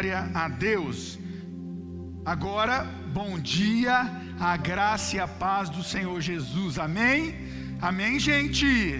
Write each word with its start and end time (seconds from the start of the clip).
Glória 0.00 0.30
a 0.32 0.48
Deus. 0.48 1.18
Agora, 2.24 2.84
bom 3.12 3.38
dia, 3.38 4.10
a 4.40 4.56
graça 4.56 5.16
e 5.16 5.20
a 5.20 5.28
paz 5.28 5.68
do 5.68 5.82
Senhor 5.84 6.18
Jesus. 6.22 6.78
Amém? 6.78 7.34
Amém, 7.82 8.18
gente? 8.18 8.98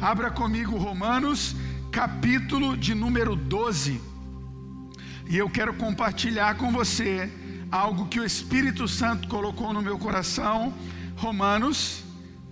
Abra 0.00 0.30
comigo 0.30 0.76
Romanos, 0.76 1.56
capítulo 1.90 2.76
de 2.76 2.94
número 2.94 3.34
12. 3.34 4.00
E 5.28 5.36
eu 5.36 5.50
quero 5.50 5.74
compartilhar 5.74 6.54
com 6.54 6.70
você 6.70 7.28
algo 7.68 8.06
que 8.06 8.20
o 8.20 8.24
Espírito 8.24 8.86
Santo 8.86 9.26
colocou 9.26 9.72
no 9.72 9.82
meu 9.82 9.98
coração. 9.98 10.72
Romanos, 11.16 12.04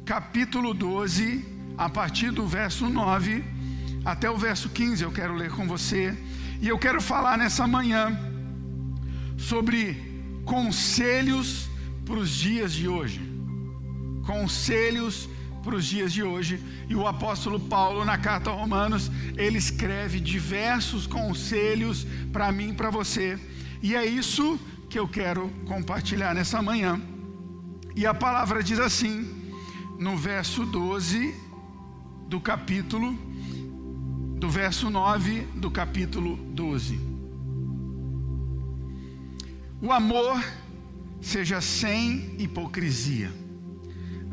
capítulo 0.04 0.74
12, 0.74 1.44
a 1.78 1.88
partir 1.88 2.32
do 2.32 2.44
verso 2.44 2.88
9 2.88 3.44
até 4.04 4.28
o 4.28 4.36
verso 4.36 4.68
15, 4.68 5.04
eu 5.04 5.12
quero 5.12 5.34
ler 5.34 5.52
com 5.52 5.64
você. 5.64 6.12
E 6.60 6.68
eu 6.68 6.78
quero 6.78 7.00
falar 7.00 7.36
nessa 7.36 7.66
manhã 7.66 8.18
sobre 9.36 9.96
conselhos 10.44 11.68
para 12.04 12.16
os 12.16 12.30
dias 12.30 12.72
de 12.72 12.88
hoje. 12.88 13.20
Conselhos 14.26 15.28
para 15.62 15.74
os 15.76 15.84
dias 15.86 16.12
de 16.12 16.22
hoje. 16.22 16.60
E 16.88 16.94
o 16.94 17.06
apóstolo 17.06 17.58
Paulo, 17.58 18.04
na 18.04 18.18
carta 18.18 18.50
a 18.50 18.52
Romanos, 18.52 19.10
ele 19.36 19.58
escreve 19.58 20.20
diversos 20.20 21.06
conselhos 21.06 22.06
para 22.32 22.52
mim 22.52 22.70
e 22.70 22.74
para 22.74 22.90
você. 22.90 23.38
E 23.82 23.94
é 23.94 24.04
isso 24.04 24.58
que 24.88 24.98
eu 24.98 25.08
quero 25.08 25.50
compartilhar 25.66 26.34
nessa 26.34 26.62
manhã. 26.62 27.00
E 27.96 28.06
a 28.06 28.14
palavra 28.14 28.62
diz 28.62 28.78
assim, 28.78 29.52
no 29.98 30.16
verso 30.16 30.64
12 30.66 31.34
do 32.28 32.40
capítulo 32.40 33.16
do 34.44 34.50
verso 34.50 34.90
9 34.90 35.40
do 35.54 35.70
capítulo 35.70 36.36
12. 36.36 37.00
O 39.80 39.90
amor 39.90 40.38
seja 41.18 41.62
sem 41.62 42.36
hipocrisia, 42.38 43.32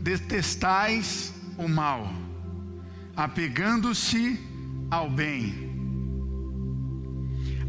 detestais 0.02 1.34
o 1.58 1.66
mal, 1.66 2.12
apegando-se 3.16 4.38
ao 4.90 5.10
bem. 5.10 5.72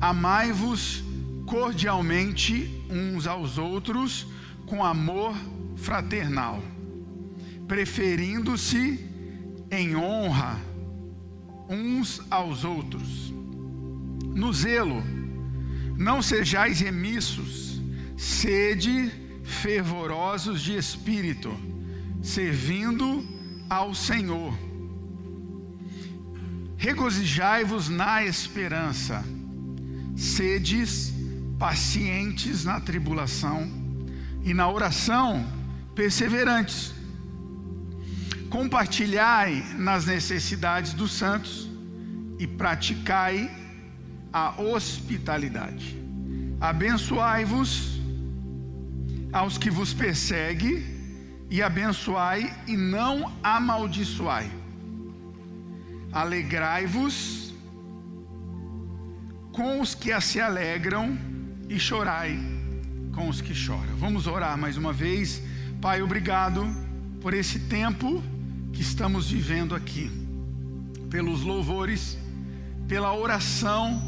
Amai-vos 0.00 1.04
cordialmente 1.46 2.84
uns 2.90 3.28
aos 3.28 3.56
outros 3.56 4.26
com 4.66 4.84
amor 4.84 5.32
fraternal, 5.76 6.60
preferindo-se 7.68 8.98
em 9.70 9.94
honra 9.94 10.71
uns 11.72 12.20
aos 12.30 12.64
outros. 12.64 13.32
No 14.34 14.52
zelo, 14.52 15.02
não 15.96 16.20
sejais 16.20 16.80
remissos, 16.80 17.80
sede 18.16 19.10
fervorosos 19.42 20.60
de 20.60 20.76
espírito, 20.76 21.54
servindo 22.22 23.26
ao 23.68 23.94
Senhor. 23.94 24.52
Regozijai-vos 26.76 27.88
na 27.88 28.24
esperança, 28.24 29.24
sedes 30.16 31.14
pacientes 31.58 32.64
na 32.64 32.80
tribulação 32.80 33.70
e 34.42 34.52
na 34.52 34.68
oração 34.68 35.46
perseverantes 35.94 36.92
compartilhai 38.52 39.64
nas 39.78 40.04
necessidades 40.04 40.92
dos 40.92 41.12
santos 41.12 41.70
e 42.38 42.46
praticai 42.46 43.50
a 44.30 44.60
hospitalidade. 44.60 45.98
Abençoai-vos 46.60 47.98
aos 49.32 49.56
que 49.56 49.70
vos 49.70 49.94
perseguem 49.94 50.84
e 51.48 51.62
abençoai 51.62 52.54
e 52.66 52.76
não 52.76 53.32
amaldiçoai. 53.42 54.50
Alegrai-vos 56.12 57.54
com 59.50 59.80
os 59.80 59.94
que 59.94 60.20
se 60.20 60.42
alegram 60.42 61.18
e 61.70 61.80
chorai 61.80 62.38
com 63.14 63.30
os 63.30 63.40
que 63.40 63.54
choram. 63.54 63.96
Vamos 63.96 64.26
orar 64.26 64.58
mais 64.58 64.76
uma 64.76 64.92
vez. 64.92 65.40
Pai, 65.80 66.02
obrigado 66.02 66.66
por 67.22 67.32
esse 67.32 67.58
tempo 67.60 68.22
que 68.72 68.80
estamos 68.80 69.30
vivendo 69.30 69.74
aqui, 69.74 70.10
pelos 71.10 71.42
louvores, 71.42 72.18
pela 72.88 73.14
oração. 73.14 74.02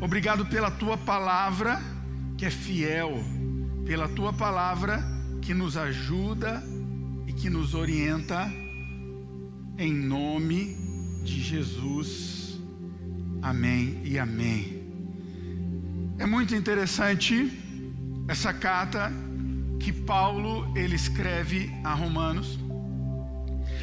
Obrigado 0.00 0.46
pela 0.46 0.70
tua 0.70 0.96
palavra 0.96 1.80
que 2.36 2.46
é 2.46 2.50
fiel, 2.50 3.18
pela 3.84 4.08
tua 4.08 4.32
palavra 4.32 5.02
que 5.40 5.54
nos 5.54 5.76
ajuda 5.76 6.62
e 7.26 7.32
que 7.32 7.50
nos 7.50 7.74
orienta, 7.74 8.52
em 9.76 9.92
nome 9.92 10.76
de 11.24 11.40
Jesus. 11.42 12.60
Amém 13.42 14.00
e 14.04 14.18
amém. 14.18 14.78
É 16.18 16.26
muito 16.26 16.54
interessante 16.54 17.50
essa 18.26 18.52
carta 18.52 19.12
que 19.78 19.92
Paulo 19.92 20.70
ele 20.76 20.96
escreve 20.96 21.70
a 21.84 21.94
Romanos. 21.94 22.58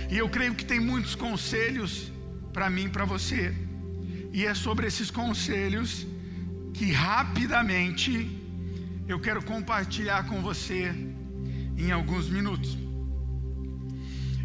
E 0.10 0.18
eu 0.18 0.30
creio 0.30 0.56
que 0.56 0.66
tem 0.66 0.80
muitos 0.80 1.16
conselhos 1.16 2.12
para 2.54 2.70
mim 2.70 2.86
e 2.86 2.90
para 2.90 3.06
você. 3.06 3.54
E 4.32 4.46
é 4.46 4.54
sobre 4.54 4.88
esses 4.88 5.10
conselhos 5.10 6.06
que 6.74 6.92
rapidamente 6.92 8.12
eu 9.08 9.20
quero 9.20 9.42
compartilhar 9.44 10.28
com 10.28 10.42
você 10.42 10.94
em 11.78 11.92
alguns 11.92 12.30
minutos. 12.30 12.78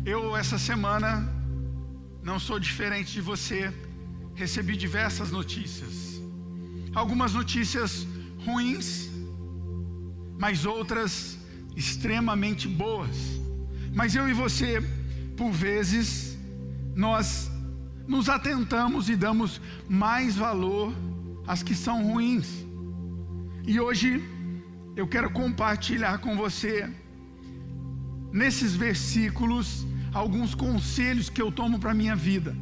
Eu, 0.04 0.36
essa 0.36 0.58
semana, 0.58 1.10
não 2.22 2.38
sou 2.38 2.58
diferente 2.58 3.12
de 3.12 3.20
você, 3.20 3.72
recebi 4.34 4.76
diversas 4.76 5.30
notícias. 5.30 6.20
Algumas 6.94 7.32
notícias 7.34 8.06
ruins, 8.44 9.10
mas 10.38 10.64
outras 10.64 11.38
extremamente 11.76 12.66
boas. 12.66 13.16
Mas 13.92 14.14
eu 14.14 14.28
e 14.28 14.32
você 14.32 14.80
por 15.40 15.52
vezes, 15.52 16.36
nós 16.94 17.50
nos 18.06 18.28
atentamos 18.28 19.08
e 19.08 19.16
damos 19.16 19.58
mais 19.88 20.36
valor 20.36 20.92
às 21.46 21.62
que 21.62 21.74
são 21.74 22.02
ruins. 22.08 22.48
E 23.66 23.80
hoje 23.80 24.22
eu 24.94 25.06
quero 25.08 25.30
compartilhar 25.30 26.18
com 26.18 26.36
você, 26.36 26.74
nesses 28.30 28.76
versículos, 28.76 29.86
alguns 30.12 30.54
conselhos 30.54 31.30
que 31.30 31.40
eu 31.40 31.50
tomo 31.50 31.78
para 31.78 31.92
a 31.92 32.00
minha 32.02 32.14
vida. 32.14 32.54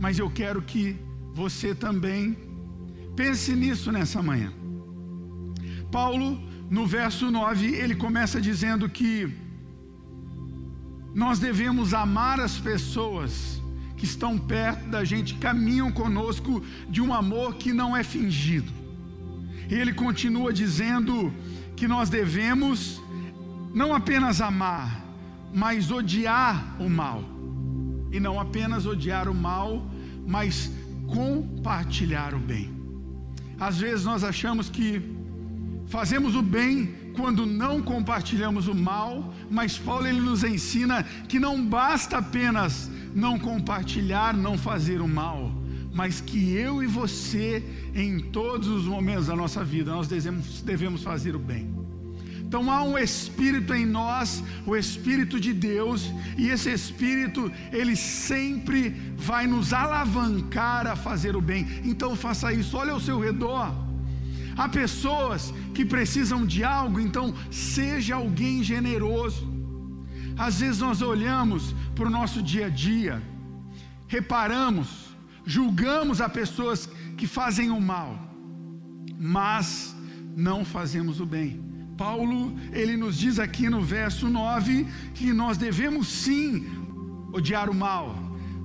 Mas 0.00 0.18
eu 0.18 0.28
quero 0.28 0.60
que 0.60 0.96
você 1.32 1.72
também 1.72 2.36
pense 3.14 3.54
nisso 3.54 3.92
nessa 3.92 4.20
manhã. 4.20 4.52
Paulo, 5.92 6.28
no 6.68 6.84
verso 6.84 7.30
9, 7.30 7.76
ele 7.76 7.94
começa 7.94 8.40
dizendo 8.40 8.88
que 8.88 9.32
nós 11.14 11.38
devemos 11.38 11.92
amar 11.92 12.40
as 12.40 12.58
pessoas 12.58 13.60
que 13.96 14.04
estão 14.04 14.36
perto 14.36 14.88
da 14.88 15.04
gente, 15.04 15.34
caminham 15.34 15.92
conosco 15.92 16.62
de 16.88 17.00
um 17.00 17.14
amor 17.14 17.54
que 17.54 17.72
não 17.72 17.96
é 17.96 18.02
fingido. 18.02 18.72
Ele 19.70 19.92
continua 19.92 20.52
dizendo 20.52 21.32
que 21.76 21.86
nós 21.86 22.10
devemos 22.10 23.00
não 23.72 23.94
apenas 23.94 24.40
amar, 24.40 25.04
mas 25.54 25.90
odiar 25.90 26.76
o 26.80 26.88
mal. 26.90 27.22
E 28.10 28.18
não 28.18 28.40
apenas 28.40 28.86
odiar 28.86 29.28
o 29.28 29.34
mal, 29.34 29.86
mas 30.26 30.70
compartilhar 31.06 32.34
o 32.34 32.38
bem. 32.38 32.70
Às 33.58 33.78
vezes 33.78 34.04
nós 34.04 34.24
achamos 34.24 34.68
que 34.68 35.00
fazemos 35.86 36.34
o 36.34 36.42
bem 36.42 37.01
quando 37.12 37.46
não 37.46 37.82
compartilhamos 37.82 38.68
o 38.68 38.74
mal, 38.74 39.32
mas 39.50 39.78
Paulo 39.78 40.06
ele 40.06 40.20
nos 40.20 40.44
ensina 40.44 41.02
que 41.28 41.38
não 41.38 41.64
basta 41.64 42.18
apenas 42.18 42.90
não 43.14 43.38
compartilhar, 43.38 44.34
não 44.34 44.56
fazer 44.56 45.00
o 45.00 45.08
mal, 45.08 45.52
mas 45.92 46.20
que 46.20 46.54
eu 46.54 46.82
e 46.82 46.86
você, 46.86 47.62
em 47.94 48.18
todos 48.18 48.68
os 48.68 48.84
momentos 48.84 49.26
da 49.26 49.36
nossa 49.36 49.62
vida, 49.62 49.90
nós 49.90 50.08
devemos, 50.08 50.62
devemos 50.62 51.02
fazer 51.02 51.36
o 51.36 51.38
bem. 51.38 51.82
Então 52.40 52.70
há 52.70 52.82
um 52.82 52.98
espírito 52.98 53.72
em 53.72 53.86
nós, 53.86 54.44
o 54.66 54.76
espírito 54.76 55.40
de 55.40 55.54
Deus, 55.54 56.12
e 56.36 56.48
esse 56.48 56.70
espírito, 56.70 57.50
ele 57.72 57.96
sempre 57.96 58.90
vai 59.16 59.46
nos 59.46 59.72
alavancar 59.72 60.86
a 60.86 60.94
fazer 60.94 61.34
o 61.34 61.40
bem. 61.40 61.66
Então 61.82 62.14
faça 62.14 62.52
isso. 62.52 62.76
Olha 62.76 62.92
ao 62.92 63.00
seu 63.00 63.18
redor. 63.18 63.72
Há 64.56 64.68
pessoas 64.68 65.52
que 65.74 65.84
precisam 65.84 66.44
de 66.46 66.62
algo, 66.62 67.00
então 67.00 67.34
seja 67.50 68.16
alguém 68.16 68.62
generoso. 68.62 69.50
Às 70.36 70.60
vezes 70.60 70.80
nós 70.80 71.02
olhamos 71.02 71.74
para 71.94 72.06
o 72.06 72.10
nosso 72.10 72.42
dia 72.42 72.66
a 72.66 72.68
dia, 72.68 73.22
reparamos, 74.08 75.14
julgamos 75.44 76.20
a 76.20 76.28
pessoas 76.28 76.88
que 77.16 77.26
fazem 77.26 77.70
o 77.70 77.80
mal, 77.80 78.18
mas 79.18 79.94
não 80.36 80.64
fazemos 80.64 81.20
o 81.20 81.26
bem. 81.26 81.62
Paulo, 81.96 82.56
ele 82.72 82.96
nos 82.96 83.18
diz 83.18 83.38
aqui 83.38 83.68
no 83.68 83.80
verso 83.80 84.28
9 84.28 84.86
que 85.14 85.32
nós 85.32 85.56
devemos 85.56 86.08
sim 86.08 86.66
odiar 87.32 87.70
o 87.70 87.74
mal, 87.74 88.16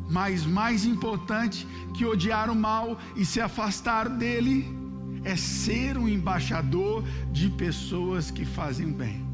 mas 0.10 0.46
mais 0.46 0.86
importante 0.86 1.68
que 1.94 2.06
odiar 2.06 2.50
o 2.50 2.56
mal 2.56 2.98
e 3.16 3.26
se 3.26 3.42
afastar 3.42 4.10
dele 4.10 4.77
é 5.24 5.36
ser 5.36 5.98
um 5.98 6.08
embaixador 6.08 7.04
de 7.32 7.50
pessoas 7.50 8.32
que 8.32 8.46
fazem 8.46 8.92
bem. 8.92 9.26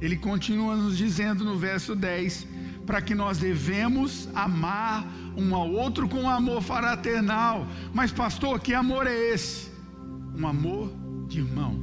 Ele 0.00 0.16
continua 0.16 0.76
nos 0.76 0.96
dizendo 0.96 1.44
no 1.44 1.56
verso 1.56 1.94
10 1.96 2.46
para 2.86 3.00
que 3.00 3.14
nós 3.14 3.38
devemos 3.38 4.28
amar 4.34 5.04
um 5.36 5.54
ao 5.54 5.70
outro 5.70 6.08
com 6.08 6.28
amor 6.28 6.62
fraternal. 6.62 7.66
Mas, 7.92 8.12
pastor, 8.12 8.60
que 8.60 8.72
amor 8.72 9.06
é 9.06 9.34
esse? 9.34 9.70
Um 10.38 10.46
amor 10.46 10.92
de 11.26 11.40
irmão. 11.40 11.74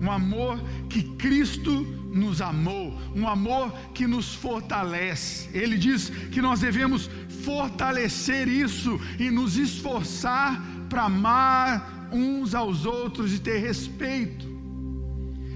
Um 0.00 0.10
amor 0.10 0.60
que 0.88 1.02
Cristo 1.02 1.86
nos 2.12 2.40
amou, 2.40 2.98
um 3.14 3.28
amor 3.28 3.72
que 3.94 4.06
nos 4.06 4.34
fortalece. 4.34 5.48
Ele 5.52 5.78
diz 5.78 6.08
que 6.08 6.42
nós 6.42 6.60
devemos 6.60 7.08
fortalecer 7.44 8.48
isso 8.48 9.00
e 9.18 9.30
nos 9.30 9.56
esforçar 9.56 10.60
para 10.88 11.04
amar 11.04 12.01
uns 12.12 12.54
aos 12.54 12.84
outros 12.84 13.32
e 13.32 13.38
ter 13.38 13.58
respeito. 13.58 14.46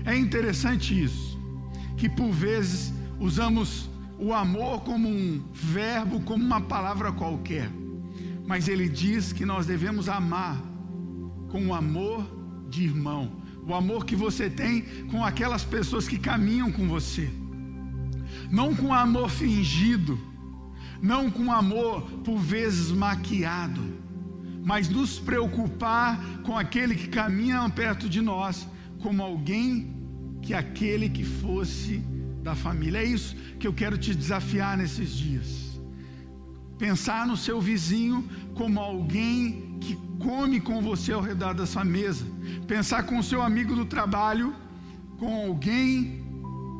É 0.05 0.17
interessante 0.17 1.01
isso, 1.03 1.39
que 1.97 2.09
por 2.09 2.31
vezes 2.31 2.93
usamos 3.19 3.91
o 4.19 4.33
amor 4.33 4.81
como 4.81 5.09
um 5.09 5.43
verbo, 5.53 6.21
como 6.21 6.45
uma 6.45 6.61
palavra 6.61 7.13
qualquer, 7.13 7.71
mas 8.47 8.69
ele 8.69 8.89
diz 8.89 9.33
que 9.33 9.45
nós 9.45 9.67
devemos 9.67 10.09
amar 10.09 10.63
com 11.49 11.67
o 11.67 11.75
amor 11.75 12.25
de 12.69 12.85
irmão, 12.85 13.33
o 13.67 13.75
amor 13.75 14.05
que 14.07 14.17
você 14.17 14.49
tem 14.49 14.83
com 15.11 15.25
aquelas 15.25 15.65
pessoas 15.65 16.07
que 16.07 16.19
caminham 16.19 16.71
com 16.71 16.87
você, 16.89 17.31
não 18.51 18.75
com 18.75 18.95
amor 18.95 19.29
fingido, 19.29 20.19
não 21.03 21.31
com 21.31 21.53
amor 21.53 22.03
por 22.25 22.39
vezes 22.39 22.91
maquiado, 22.91 23.83
mas 24.71 24.89
nos 24.89 25.13
preocupar 25.17 26.21
com 26.43 26.59
aquele 26.59 26.97
que 27.01 27.07
caminha 27.07 27.59
perto 27.71 28.09
de 28.15 28.21
nós 28.21 28.67
como 29.01 29.23
alguém 29.23 29.69
que 30.43 30.53
aquele 30.53 31.09
que 31.09 31.23
fosse 31.23 31.99
da 32.43 32.55
família. 32.57 32.99
É 32.99 33.05
isso 33.05 33.37
que 33.61 33.67
eu 33.69 33.73
quero 33.81 33.97
te 33.97 34.13
desafiar 34.13 34.77
nesses 34.77 35.11
dias. 35.11 35.49
Pensar 36.85 37.29
no 37.29 37.37
seu 37.37 37.61
vizinho 37.61 38.29
como 38.57 38.81
alguém 38.81 39.79
que 39.81 39.95
come 40.19 40.59
com 40.61 40.83
você 40.83 41.13
ao 41.13 41.23
redor 41.31 41.55
dessa 41.55 41.85
mesa. 41.85 42.27
Pensar 42.67 43.05
com 43.05 43.21
o 43.21 43.23
seu 43.31 43.41
amigo 43.43 43.73
do 43.81 43.85
trabalho, 43.85 44.53
com 45.21 45.33
alguém 45.47 46.25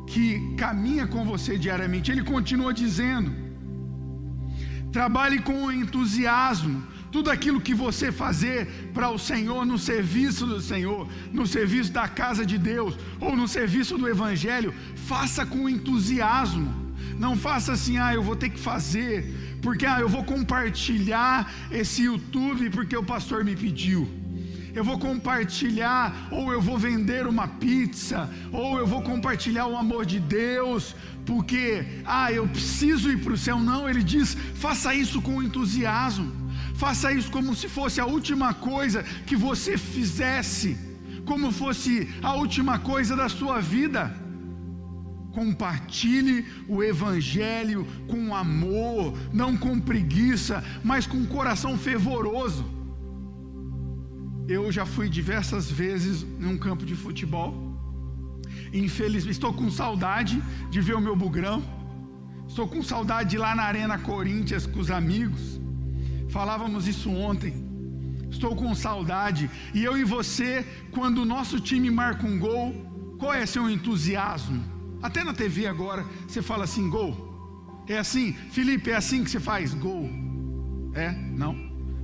que 0.07 0.55
caminha 0.57 1.07
com 1.07 1.23
você 1.23 1.57
diariamente. 1.57 2.11
Ele 2.11 2.25
continua 2.35 2.73
dizendo: 2.73 3.31
trabalhe 4.91 5.39
com 5.39 5.71
entusiasmo. 5.71 6.96
Tudo 7.11 7.29
aquilo 7.29 7.61
que 7.61 7.73
você 7.73 8.11
fazer 8.11 8.67
para 8.93 9.09
o 9.09 9.17
Senhor, 9.17 9.65
no 9.65 9.77
serviço 9.77 10.45
do 10.45 10.61
Senhor, 10.61 11.07
no 11.31 11.47
serviço 11.47 11.91
da 11.91 12.07
casa 12.07 12.45
de 12.45 12.57
Deus, 12.57 12.97
ou 13.19 13.35
no 13.35 13.47
serviço 13.47 13.97
do 13.97 14.07
Evangelho, 14.07 14.73
faça 14.95 15.45
com 15.45 15.69
entusiasmo. 15.69 16.87
Não 17.17 17.35
faça 17.35 17.71
assim, 17.73 17.97
ah, 17.97 18.13
eu 18.13 18.21
vou 18.21 18.35
ter 18.35 18.49
que 18.49 18.59
fazer, 18.59 19.59
porque 19.61 19.85
ah, 19.85 19.99
eu 19.99 20.09
vou 20.09 20.23
compartilhar 20.23 21.51
esse 21.71 22.03
YouTube 22.03 22.69
porque 22.69 22.95
o 22.95 23.03
pastor 23.03 23.43
me 23.43 23.55
pediu 23.55 24.07
eu 24.77 24.83
vou 24.83 24.99
compartilhar, 24.99 26.27
ou 26.29 26.51
eu 26.53 26.61
vou 26.61 26.77
vender 26.77 27.25
uma 27.25 27.47
pizza, 27.47 28.29
ou 28.51 28.77
eu 28.77 28.85
vou 28.85 29.01
compartilhar 29.01 29.65
o 29.65 29.75
amor 29.75 30.05
de 30.05 30.19
Deus, 30.19 30.95
porque, 31.25 31.83
ah, 32.05 32.31
eu 32.31 32.47
preciso 32.47 33.11
ir 33.11 33.17
para 33.23 33.33
o 33.33 33.37
céu. 33.37 33.59
Não, 33.59 33.89
ele 33.89 34.03
diz: 34.03 34.37
faça 34.53 34.93
isso 34.93 35.19
com 35.19 35.41
entusiasmo, 35.41 36.31
faça 36.83 37.11
isso 37.11 37.31
como 37.31 37.55
se 37.55 37.67
fosse 37.77 37.99
a 37.99 38.05
última 38.05 38.53
coisa 38.53 39.03
que 39.27 39.35
você 39.35 39.77
fizesse, 39.77 40.77
como 41.25 41.51
fosse 41.51 41.93
a 42.21 42.33
última 42.35 42.79
coisa 42.79 43.15
da 43.15 43.27
sua 43.29 43.59
vida. 43.59 44.03
Compartilhe 45.33 46.37
o 46.67 46.83
Evangelho 46.83 47.85
com 48.07 48.35
amor, 48.35 49.13
não 49.31 49.51
com 49.55 49.79
preguiça, 49.79 50.63
mas 50.83 51.05
com 51.05 51.25
coração 51.37 51.77
fervoroso. 51.77 52.65
Eu 54.47 54.71
já 54.71 54.85
fui 54.85 55.07
diversas 55.09 55.69
vezes 55.69 56.25
num 56.39 56.57
campo 56.57 56.85
de 56.85 56.95
futebol 56.95 57.67
Infelizmente, 58.73 59.31
estou 59.31 59.53
com 59.53 59.69
saudade 59.69 60.41
de 60.69 60.81
ver 60.81 60.95
o 60.95 61.01
meu 61.01 61.15
bugrão. 61.15 61.63
Estou 62.47 62.67
com 62.67 62.81
saudade 62.81 63.31
de 63.31 63.35
ir 63.35 63.39
lá 63.39 63.55
na 63.55 63.63
Arena 63.63 63.97
Corinthians 63.97 64.65
com 64.65 64.79
os 64.79 64.91
amigos. 64.91 65.59
Falávamos 66.29 66.87
isso 66.87 67.09
ontem. 67.09 67.53
Estou 68.29 68.55
com 68.55 68.73
saudade. 68.75 69.49
E 69.73 69.83
eu 69.83 69.97
e 69.97 70.03
você, 70.03 70.65
quando 70.91 71.19
o 71.19 71.25
nosso 71.25 71.59
time 71.59 71.89
marca 71.89 72.25
um 72.25 72.37
gol, 72.37 72.73
qual 73.17 73.33
é 73.33 73.45
seu 73.45 73.69
entusiasmo? 73.69 74.63
Até 75.01 75.23
na 75.23 75.33
TV 75.33 75.67
agora, 75.67 76.05
você 76.27 76.41
fala 76.41 76.63
assim: 76.65 76.89
gol. 76.89 77.25
É 77.87 77.97
assim, 77.97 78.33
Felipe, 78.51 78.91
é 78.91 78.95
assim 78.95 79.23
que 79.23 79.31
você 79.31 79.39
faz 79.39 79.73
gol. 79.73 80.09
É? 80.93 81.11
Não. 81.11 81.55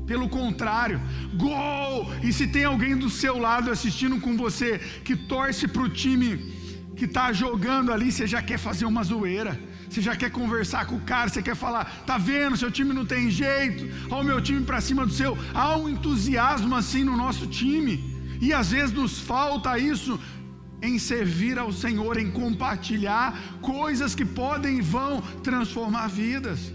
Pelo 0.05 0.27
contrário, 0.29 0.99
gol! 1.35 2.11
E 2.21 2.31
se 2.33 2.47
tem 2.47 2.65
alguém 2.65 2.95
do 2.97 3.09
seu 3.09 3.37
lado 3.37 3.71
assistindo 3.71 4.19
com 4.19 4.35
você 4.35 4.79
que 5.03 5.15
torce 5.15 5.67
para 5.67 5.81
o 5.81 5.89
time 5.89 6.37
que 6.95 7.05
está 7.05 7.31
jogando 7.31 7.91
ali, 7.91 8.11
você 8.11 8.27
já 8.27 8.41
quer 8.41 8.57
fazer 8.57 8.85
uma 8.85 9.03
zoeira, 9.03 9.59
você 9.93 10.01
já 10.01 10.15
quer 10.15 10.31
conversar 10.31 10.85
com 10.87 10.95
o 10.95 11.01
cara, 11.01 11.29
você 11.29 11.41
quer 11.41 11.55
falar, 11.55 12.03
tá 12.05 12.17
vendo, 12.17 12.57
seu 12.57 12.71
time 12.71 12.93
não 12.93 13.05
tem 13.05 13.29
jeito, 13.29 13.87
olha 14.09 14.23
o 14.23 14.25
meu 14.25 14.41
time 14.41 14.65
para 14.65 14.81
cima 14.81 15.05
do 15.05 15.13
seu. 15.13 15.37
Há 15.53 15.77
um 15.77 15.87
entusiasmo 15.87 16.75
assim 16.75 17.03
no 17.03 17.15
nosso 17.15 17.45
time, 17.45 18.03
e 18.41 18.51
às 18.51 18.71
vezes 18.71 18.91
nos 18.91 19.19
falta 19.19 19.77
isso 19.77 20.19
em 20.81 20.97
servir 20.97 21.59
ao 21.59 21.71
Senhor, 21.71 22.17
em 22.17 22.31
compartilhar 22.31 23.39
coisas 23.61 24.15
que 24.15 24.25
podem 24.25 24.79
e 24.79 24.81
vão 24.81 25.21
transformar 25.43 26.07
vidas. 26.07 26.73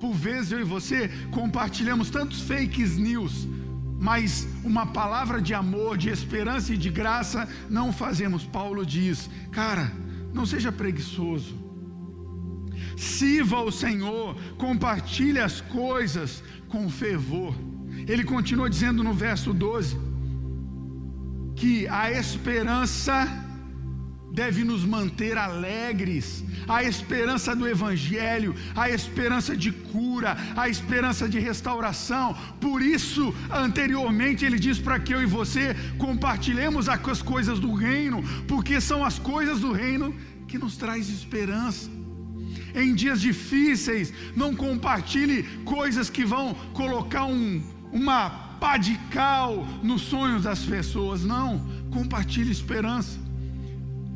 Por 0.00 0.12
vezes 0.12 0.50
eu 0.50 0.60
e 0.60 0.64
você 0.64 1.08
compartilhamos 1.30 2.10
tantos 2.10 2.40
fake 2.40 2.82
news, 2.98 3.46
mas 3.98 4.48
uma 4.64 4.86
palavra 4.86 5.40
de 5.40 5.54
amor, 5.54 5.96
de 5.96 6.08
esperança 6.08 6.74
e 6.74 6.76
de 6.76 6.90
graça 6.90 7.48
não 7.68 7.92
fazemos. 7.92 8.44
Paulo 8.44 8.84
diz: 8.84 9.30
cara, 9.52 9.92
não 10.34 10.44
seja 10.44 10.72
preguiçoso. 10.72 11.69
Sirva 13.00 13.62
o 13.62 13.72
Senhor, 13.72 14.36
compartilhe 14.58 15.38
as 15.38 15.62
coisas 15.62 16.42
com 16.68 16.90
fervor. 16.90 17.54
Ele 18.06 18.22
continua 18.22 18.68
dizendo 18.68 19.02
no 19.02 19.14
verso 19.14 19.54
12 19.54 19.98
que 21.56 21.88
a 21.88 22.12
esperança 22.12 23.26
deve 24.30 24.64
nos 24.64 24.84
manter 24.84 25.38
alegres. 25.38 26.44
A 26.68 26.84
esperança 26.84 27.56
do 27.56 27.66
Evangelho, 27.66 28.54
a 28.76 28.90
esperança 28.90 29.56
de 29.56 29.72
cura, 29.72 30.36
a 30.54 30.68
esperança 30.68 31.26
de 31.26 31.38
restauração. 31.38 32.36
Por 32.60 32.82
isso, 32.82 33.34
anteriormente, 33.50 34.44
ele 34.44 34.58
diz 34.58 34.78
para 34.78 35.00
que 35.00 35.14
eu 35.14 35.22
e 35.22 35.26
você 35.26 35.74
compartilhemos 35.96 36.86
as 36.86 37.22
coisas 37.22 37.58
do 37.58 37.72
reino, 37.72 38.22
porque 38.46 38.78
são 38.78 39.02
as 39.02 39.18
coisas 39.18 39.58
do 39.60 39.72
reino 39.72 40.14
que 40.46 40.58
nos 40.58 40.76
traz 40.76 41.08
esperança. 41.08 41.99
Em 42.74 42.94
dias 42.94 43.20
difíceis, 43.20 44.12
não 44.36 44.54
compartilhe 44.54 45.42
coisas 45.64 46.10
que 46.10 46.24
vão 46.24 46.54
colocar 46.72 47.24
um, 47.24 47.62
uma 47.92 48.30
pá 48.60 48.76
de 48.76 48.96
cal 49.10 49.66
nos 49.82 50.02
sonhos 50.02 50.42
das 50.44 50.60
pessoas. 50.64 51.24
Não, 51.24 51.66
compartilhe 51.90 52.50
esperança 52.50 53.30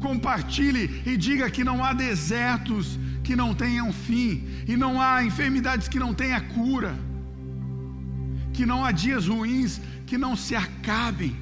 compartilhe 0.04 1.02
e 1.06 1.16
diga 1.16 1.48
que 1.48 1.64
não 1.64 1.82
há 1.82 1.94
desertos 1.94 2.98
que 3.22 3.34
não 3.34 3.54
tenham 3.54 3.90
fim, 3.90 4.44
e 4.68 4.76
não 4.76 5.00
há 5.00 5.24
enfermidades 5.24 5.88
que 5.88 5.98
não 5.98 6.12
tenham 6.12 6.42
cura, 6.48 6.94
que 8.52 8.66
não 8.66 8.84
há 8.84 8.92
dias 8.92 9.26
ruins 9.26 9.80
que 10.06 10.18
não 10.18 10.36
se 10.36 10.54
acabem. 10.54 11.34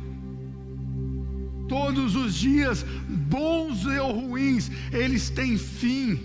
Todos 1.69 2.14
os 2.14 2.35
dias, 2.35 2.85
bons 3.09 3.85
ou 3.85 4.12
ruins, 4.12 4.71
eles 4.92 5.28
têm 5.28 5.59
fim. 5.59 6.21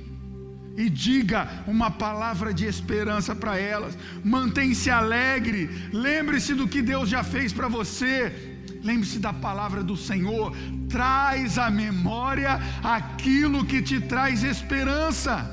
E 0.78 0.90
diga 0.90 1.64
uma 1.66 1.90
palavra 1.90 2.54
de 2.54 2.66
esperança 2.66 3.36
para 3.36 3.58
elas. 3.58 3.98
Mantém-se 4.24 4.92
alegre. 4.92 5.70
Lembre-se 5.92 6.54
do 6.54 6.68
que 6.68 6.84
Deus 6.84 7.10
já 7.10 7.24
fez 7.24 7.52
para 7.52 7.68
você. 7.68 8.58
Lembre-se 8.84 9.18
da 9.18 9.34
palavra 9.34 9.84
do 9.84 9.98
Senhor, 9.98 10.56
traz 10.88 11.58
à 11.58 11.70
memória 11.70 12.60
aquilo 12.84 13.66
que 13.66 13.82
te 13.82 14.00
traz 14.00 14.44
esperança. 14.44 15.52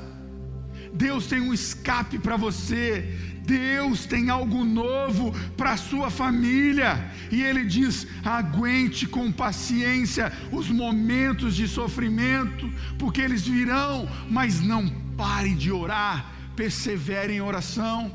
Deus 0.93 1.25
tem 1.25 1.41
um 1.41 1.53
escape 1.53 2.19
para 2.19 2.37
você. 2.37 3.17
Deus 3.45 4.05
tem 4.05 4.29
algo 4.29 4.63
novo 4.63 5.33
para 5.57 5.71
a 5.73 5.77
sua 5.77 6.09
família. 6.09 7.11
E 7.31 7.41
Ele 7.41 7.65
diz: 7.65 8.07
aguente 8.23 9.07
com 9.07 9.31
paciência 9.31 10.31
os 10.51 10.69
momentos 10.69 11.55
de 11.55 11.67
sofrimento, 11.67 12.71
porque 12.97 13.21
eles 13.21 13.45
virão, 13.47 14.07
mas 14.29 14.61
não 14.61 15.04
pare 15.17 15.53
de 15.53 15.71
orar, 15.71 16.31
persevere 16.55 17.33
em 17.33 17.41
oração. 17.41 18.11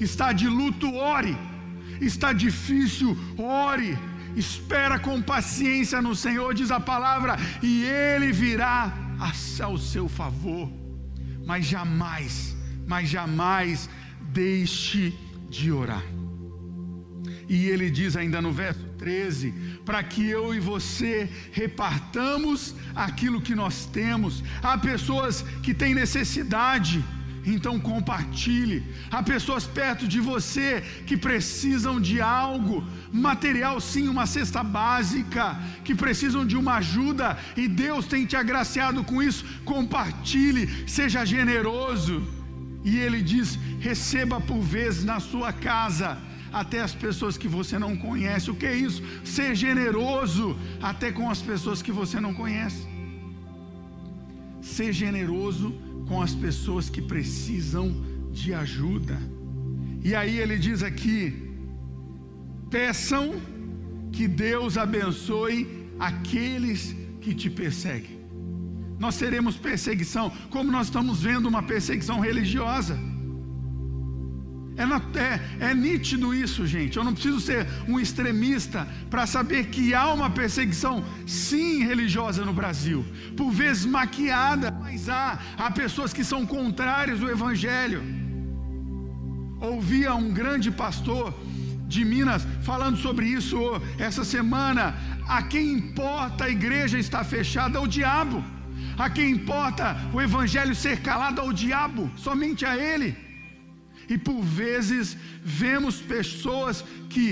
Está 0.00 0.32
de 0.32 0.48
luto, 0.48 0.94
ore. 0.94 1.36
Está 2.00 2.32
difícil, 2.32 3.16
ore. 3.38 3.98
Espera 4.36 4.98
com 4.98 5.20
paciência 5.20 6.00
no 6.00 6.14
Senhor, 6.16 6.54
diz 6.54 6.70
a 6.70 6.80
palavra, 6.80 7.36
e 7.62 7.84
Ele 7.84 8.32
virá 8.32 8.92
ao 9.62 9.78
seu 9.78 10.08
favor. 10.08 10.72
Mas 11.46 11.66
jamais, 11.66 12.56
mas 12.86 13.08
jamais 13.08 13.88
deixe 14.32 15.12
de 15.50 15.70
orar. 15.70 16.02
E 17.48 17.66
ele 17.66 17.90
diz 17.90 18.16
ainda 18.16 18.40
no 18.40 18.52
verso 18.52 18.84
13: 18.98 19.52
para 19.84 20.02
que 20.02 20.26
eu 20.26 20.54
e 20.54 20.60
você 20.60 21.28
repartamos 21.52 22.74
aquilo 22.94 23.40
que 23.40 23.54
nós 23.54 23.86
temos. 23.86 24.42
Há 24.62 24.78
pessoas 24.78 25.42
que 25.62 25.74
têm 25.74 25.94
necessidade, 25.94 27.04
então 27.44 27.78
compartilhe. 27.78 28.84
Há 29.10 29.22
pessoas 29.22 29.66
perto 29.66 30.06
de 30.06 30.20
você 30.20 30.82
que 31.06 31.16
precisam 31.16 32.00
de 32.00 32.20
algo, 32.20 32.84
material 33.12 33.80
sim, 33.80 34.08
uma 34.08 34.26
cesta 34.26 34.62
básica, 34.62 35.58
que 35.84 35.94
precisam 35.94 36.46
de 36.46 36.56
uma 36.56 36.76
ajuda 36.76 37.38
e 37.56 37.66
Deus 37.68 38.06
tem 38.06 38.24
te 38.24 38.36
agraciado 38.36 39.02
com 39.04 39.22
isso. 39.22 39.44
Compartilhe, 39.64 40.88
seja 40.88 41.24
generoso. 41.24 42.22
E 42.84 42.98
ele 42.98 43.22
diz: 43.22 43.58
receba 43.80 44.40
por 44.40 44.60
vezes 44.60 45.04
na 45.04 45.20
sua 45.20 45.52
casa 45.52 46.18
até 46.52 46.80
as 46.80 46.94
pessoas 46.94 47.36
que 47.36 47.48
você 47.48 47.78
não 47.78 47.96
conhece. 47.96 48.50
O 48.50 48.54
que 48.54 48.66
é 48.66 48.76
isso? 48.76 49.02
Ser 49.24 49.54
generoso 49.54 50.56
até 50.80 51.10
com 51.10 51.30
as 51.30 51.40
pessoas 51.40 51.82
que 51.82 51.92
você 52.00 52.20
não 52.20 52.34
conhece. 52.34 52.86
Ser 54.60 54.92
generoso 54.92 55.72
com 56.08 56.20
as 56.22 56.34
pessoas 56.34 56.88
que 56.88 57.02
precisam 57.02 57.86
de 58.30 58.52
ajuda. 58.54 59.18
E 60.02 60.14
aí 60.14 60.38
ele 60.38 60.58
diz 60.58 60.82
aqui: 60.82 61.18
peçam 62.70 63.34
que 64.12 64.26
Deus 64.28 64.76
abençoe 64.76 65.88
aqueles 65.98 66.94
que 67.20 67.34
te 67.34 67.48
perseguem 67.48 68.22
nós 69.02 69.18
teremos 69.18 69.56
perseguição, 69.56 70.30
como 70.48 70.70
nós 70.70 70.86
estamos 70.86 71.20
vendo 71.20 71.48
uma 71.48 71.60
perseguição 71.60 72.20
religiosa. 72.20 72.96
É, 74.76 74.84
é, 75.18 75.70
é, 75.70 75.74
nítido 75.74 76.34
isso, 76.34 76.66
gente. 76.66 76.96
Eu 76.96 77.04
não 77.04 77.12
preciso 77.12 77.40
ser 77.40 77.66
um 77.86 78.00
extremista 78.00 78.88
para 79.10 79.26
saber 79.26 79.66
que 79.66 79.94
há 79.94 80.10
uma 80.12 80.30
perseguição, 80.30 81.04
sim, 81.26 81.84
religiosa 81.84 82.44
no 82.44 82.52
Brasil. 82.52 83.04
Por 83.36 83.50
vezes 83.50 83.84
maquiada, 83.84 84.70
mas 84.70 85.08
há. 85.08 85.38
Há 85.58 85.70
pessoas 85.70 86.12
que 86.12 86.24
são 86.24 86.46
contrárias 86.46 87.22
ao 87.22 87.28
Evangelho. 87.28 88.02
Ouvia 89.60 90.14
um 90.14 90.32
grande 90.32 90.70
pastor 90.70 91.34
de 91.86 92.04
Minas 92.04 92.46
falando 92.62 92.96
sobre 92.96 93.26
isso 93.26 93.58
essa 93.98 94.24
semana. 94.24 94.94
A 95.28 95.42
quem 95.42 95.72
importa 95.72 96.44
a 96.44 96.50
igreja 96.50 96.98
está 96.98 97.22
fechada 97.22 97.78
é 97.78 97.80
o 97.80 97.86
diabo. 97.86 98.42
A 98.98 99.08
quem 99.10 99.30
importa 99.30 99.96
o 100.12 100.20
evangelho 100.20 100.74
ser 100.74 101.00
calado 101.00 101.40
ao 101.40 101.52
diabo, 101.52 102.10
somente 102.16 102.64
a 102.64 102.76
ele. 102.76 103.31
E 104.12 104.18
por 104.18 104.40
vezes 104.42 105.16
vemos 105.42 105.94
pessoas 106.14 106.84
que 107.08 107.26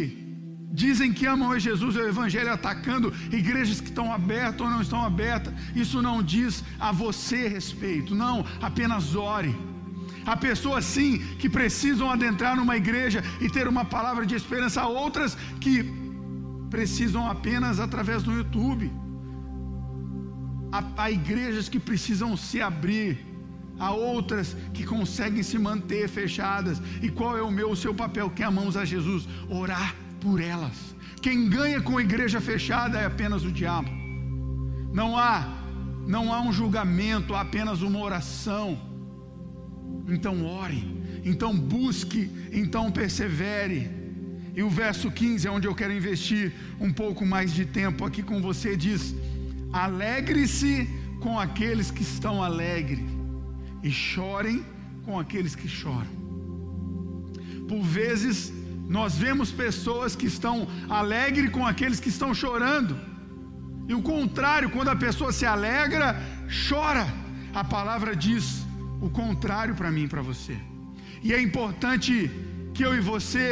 dizem 0.82 1.12
que 1.12 1.26
amam 1.26 1.50
a 1.52 1.58
Jesus 1.58 1.94
e 1.94 1.98
o 1.98 2.08
Evangelho 2.08 2.52
atacando 2.52 3.12
igrejas 3.30 3.80
que 3.80 3.90
estão 3.92 4.12
abertas 4.18 4.60
ou 4.60 4.70
não 4.74 4.80
estão 4.80 5.04
abertas. 5.04 5.52
Isso 5.74 6.00
não 6.00 6.22
diz 6.22 6.64
a 6.78 6.90
você 7.02 7.48
respeito, 7.48 8.14
não, 8.14 8.36
apenas 8.68 9.14
ore. 9.14 9.54
Há 10.24 10.36
pessoas 10.36 10.84
sim 10.84 11.18
que 11.40 11.48
precisam 11.48 12.10
adentrar 12.10 12.54
numa 12.56 12.76
igreja 12.76 13.22
e 13.40 13.48
ter 13.56 13.66
uma 13.68 13.84
palavra 13.84 14.24
de 14.24 14.34
esperança, 14.34 14.80
há 14.82 14.88
outras 14.88 15.36
que 15.60 15.74
precisam 16.70 17.26
apenas 17.28 17.80
através 17.80 18.22
do 18.22 18.32
YouTube. 18.32 18.90
Há, 20.72 20.82
há 21.02 21.10
igrejas 21.10 21.68
que 21.68 21.80
precisam 21.80 22.36
se 22.36 22.60
abrir, 22.60 23.18
há 23.80 23.90
outras 23.90 24.54
que 24.74 24.84
conseguem 24.84 25.42
se 25.42 25.58
manter 25.58 26.06
fechadas. 26.08 26.80
E 27.02 27.08
qual 27.08 27.36
é 27.36 27.42
o 27.42 27.50
meu, 27.50 27.70
o 27.70 27.76
seu 27.84 27.94
papel? 27.94 28.28
Que 28.30 28.42
amamos 28.42 28.76
a 28.76 28.84
Jesus, 28.84 29.26
orar 29.48 29.96
por 30.20 30.40
elas. 30.40 30.94
Quem 31.22 31.48
ganha 31.48 31.80
com 31.80 31.96
a 31.96 32.02
igreja 32.02 32.40
fechada 32.40 32.98
é 32.98 33.06
apenas 33.06 33.42
o 33.44 33.50
diabo. 33.50 33.90
Não 34.92 35.16
há, 35.16 35.34
não 36.06 36.32
há 36.32 36.40
um 36.40 36.52
julgamento, 36.52 37.34
há 37.34 37.40
apenas 37.40 37.80
uma 37.80 37.98
oração. 37.98 38.78
Então 40.08 40.44
ore, 40.44 40.82
então 41.24 41.56
busque, 41.56 42.30
então 42.52 42.92
persevere. 42.92 43.90
E 44.54 44.62
o 44.62 44.68
verso 44.68 45.10
15 45.10 45.46
é 45.46 45.50
onde 45.50 45.66
eu 45.68 45.74
quero 45.74 45.92
investir 45.92 46.52
um 46.80 46.92
pouco 46.92 47.24
mais 47.24 47.52
de 47.52 47.64
tempo 47.64 48.04
aqui 48.04 48.22
com 48.22 48.42
você, 48.42 48.76
diz: 48.76 49.14
Alegre-se 49.72 50.88
com 51.20 51.38
aqueles 51.38 51.90
que 51.90 52.02
estão 52.02 52.42
alegres 52.42 53.09
e 53.82 53.90
chorem 53.90 54.64
com 55.04 55.18
aqueles 55.18 55.54
que 55.54 55.68
choram. 55.68 56.12
Por 57.68 57.82
vezes, 57.82 58.52
nós 58.88 59.14
vemos 59.16 59.52
pessoas 59.52 60.16
que 60.16 60.26
estão 60.26 60.66
alegres 60.88 61.50
com 61.50 61.66
aqueles 61.66 62.00
que 62.00 62.08
estão 62.08 62.34
chorando. 62.34 62.98
E 63.88 63.94
o 63.94 64.02
contrário, 64.02 64.70
quando 64.70 64.88
a 64.88 64.96
pessoa 64.96 65.32
se 65.32 65.46
alegra, 65.46 66.20
chora. 66.68 67.06
A 67.52 67.64
palavra 67.64 68.14
diz 68.14 68.64
o 69.00 69.10
contrário 69.10 69.74
para 69.74 69.90
mim 69.90 70.04
e 70.04 70.08
para 70.08 70.22
você. 70.22 70.56
E 71.22 71.32
é 71.32 71.40
importante 71.40 72.30
que 72.74 72.84
eu 72.84 72.94
e 72.94 73.00
você 73.00 73.46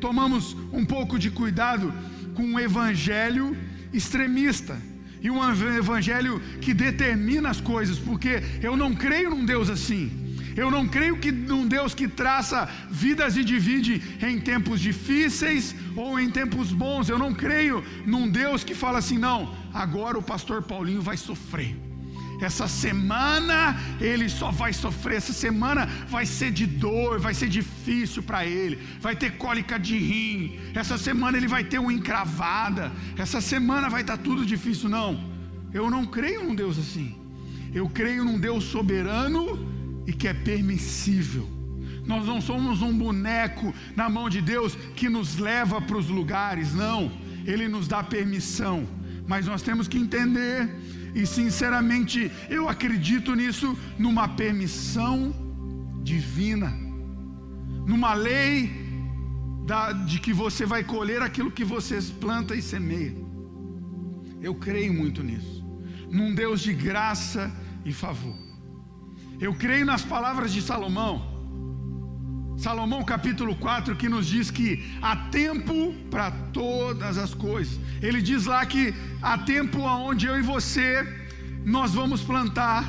tomamos 0.00 0.54
um 0.72 0.84
pouco 0.84 1.18
de 1.18 1.30
cuidado 1.30 1.92
com 2.34 2.54
o 2.54 2.60
evangelho 2.60 3.56
extremista 3.92 4.76
e 5.20 5.30
um 5.30 5.38
evangelho 5.76 6.40
que 6.60 6.72
determina 6.74 7.50
as 7.50 7.60
coisas, 7.60 7.98
porque 7.98 8.42
eu 8.62 8.76
não 8.76 8.94
creio 8.94 9.30
num 9.30 9.44
Deus 9.44 9.68
assim. 9.68 10.28
Eu 10.56 10.72
não 10.72 10.88
creio 10.88 11.16
que 11.18 11.30
num 11.30 11.68
Deus 11.68 11.94
que 11.94 12.08
traça 12.08 12.68
vidas 12.90 13.36
e 13.36 13.44
divide 13.44 14.02
em 14.20 14.40
tempos 14.40 14.80
difíceis 14.80 15.74
ou 15.94 16.18
em 16.18 16.28
tempos 16.28 16.72
bons. 16.72 17.08
Eu 17.08 17.18
não 17.18 17.32
creio 17.32 17.84
num 18.04 18.28
Deus 18.28 18.64
que 18.64 18.74
fala 18.74 18.98
assim, 18.98 19.18
não, 19.18 19.54
agora 19.72 20.18
o 20.18 20.22
pastor 20.22 20.62
Paulinho 20.62 21.00
vai 21.00 21.16
sofrer. 21.16 21.87
Essa 22.40 22.68
semana 22.68 23.76
ele 24.00 24.28
só 24.28 24.50
vai 24.50 24.72
sofrer, 24.72 25.16
essa 25.16 25.32
semana 25.32 25.86
vai 26.08 26.24
ser 26.24 26.52
de 26.52 26.66
dor, 26.66 27.18
vai 27.18 27.34
ser 27.34 27.48
difícil 27.48 28.22
para 28.22 28.46
ele, 28.46 28.78
vai 29.00 29.16
ter 29.16 29.32
cólica 29.32 29.78
de 29.78 29.98
rim, 29.98 30.58
essa 30.74 30.96
semana 30.96 31.36
ele 31.36 31.48
vai 31.48 31.64
ter 31.64 31.78
uma 31.78 31.92
encravada, 31.92 32.92
essa 33.16 33.40
semana 33.40 33.88
vai 33.88 34.02
estar 34.02 34.16
tá 34.16 34.22
tudo 34.22 34.46
difícil. 34.46 34.88
Não, 34.88 35.18
eu 35.72 35.90
não 35.90 36.06
creio 36.06 36.44
num 36.44 36.54
Deus 36.54 36.78
assim. 36.78 37.16
Eu 37.74 37.88
creio 37.88 38.24
num 38.24 38.38
Deus 38.38 38.64
soberano 38.64 39.68
e 40.06 40.12
que 40.12 40.28
é 40.28 40.32
permissível. 40.32 41.48
Nós 42.06 42.24
não 42.24 42.40
somos 42.40 42.80
um 42.80 42.96
boneco 42.96 43.74
na 43.94 44.08
mão 44.08 44.30
de 44.30 44.40
Deus 44.40 44.74
que 44.96 45.08
nos 45.08 45.36
leva 45.38 45.80
para 45.80 45.98
os 45.98 46.08
lugares, 46.08 46.72
não. 46.72 47.12
Ele 47.44 47.68
nos 47.68 47.86
dá 47.86 48.02
permissão, 48.02 48.88
mas 49.26 49.46
nós 49.46 49.60
temos 49.60 49.86
que 49.86 49.98
entender 49.98 50.70
e 51.14 51.26
sinceramente 51.26 52.30
eu 52.48 52.68
acredito 52.68 53.34
nisso, 53.34 53.76
numa 53.98 54.28
permissão 54.28 55.34
divina, 56.02 56.70
numa 57.86 58.14
lei 58.14 58.70
da, 59.66 59.92
de 59.92 60.18
que 60.18 60.32
você 60.32 60.64
vai 60.64 60.82
colher 60.84 61.22
aquilo 61.22 61.50
que 61.50 61.64
você 61.64 62.00
planta 62.20 62.54
e 62.54 62.62
semeia. 62.62 63.14
Eu 64.40 64.54
creio 64.54 64.92
muito 64.92 65.22
nisso, 65.22 65.64
num 66.10 66.34
Deus 66.34 66.60
de 66.60 66.72
graça 66.72 67.54
e 67.84 67.92
favor. 67.92 68.36
Eu 69.40 69.54
creio 69.54 69.86
nas 69.86 70.04
palavras 70.04 70.52
de 70.52 70.62
Salomão. 70.62 71.37
Salomão 72.58 73.04
capítulo 73.04 73.54
4 73.54 73.94
que 73.94 74.08
nos 74.08 74.26
diz 74.26 74.50
que 74.50 74.84
há 75.00 75.14
tempo 75.14 75.94
para 76.10 76.32
todas 76.52 77.16
as 77.16 77.32
coisas. 77.32 77.78
Ele 78.02 78.20
diz 78.20 78.46
lá 78.46 78.66
que 78.66 78.92
há 79.22 79.38
tempo 79.38 79.86
aonde 79.86 80.26
eu 80.26 80.36
e 80.36 80.42
você 80.42 81.06
nós 81.64 81.94
vamos 81.94 82.20
plantar, 82.22 82.82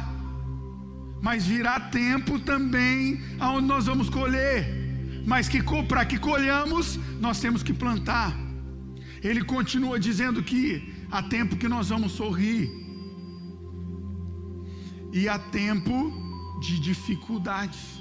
mas 1.21 1.45
virá 1.45 1.79
tempo 1.79 2.39
também 2.39 3.21
aonde 3.39 3.67
nós 3.67 3.85
vamos 3.85 4.09
colher. 4.09 4.67
Mas 5.23 5.47
que 5.47 5.61
para 5.87 6.03
que 6.03 6.17
colhamos, 6.17 6.99
nós 7.19 7.39
temos 7.39 7.61
que 7.61 7.71
plantar. 7.71 8.35
Ele 9.21 9.43
continua 9.43 9.99
dizendo 9.99 10.41
que 10.41 10.91
há 11.11 11.21
tempo 11.21 11.55
que 11.55 11.67
nós 11.67 11.89
vamos 11.89 12.13
sorrir. 12.13 12.71
E 15.13 15.29
há 15.29 15.37
tempo 15.37 16.11
de 16.59 16.79
dificuldades. 16.79 17.98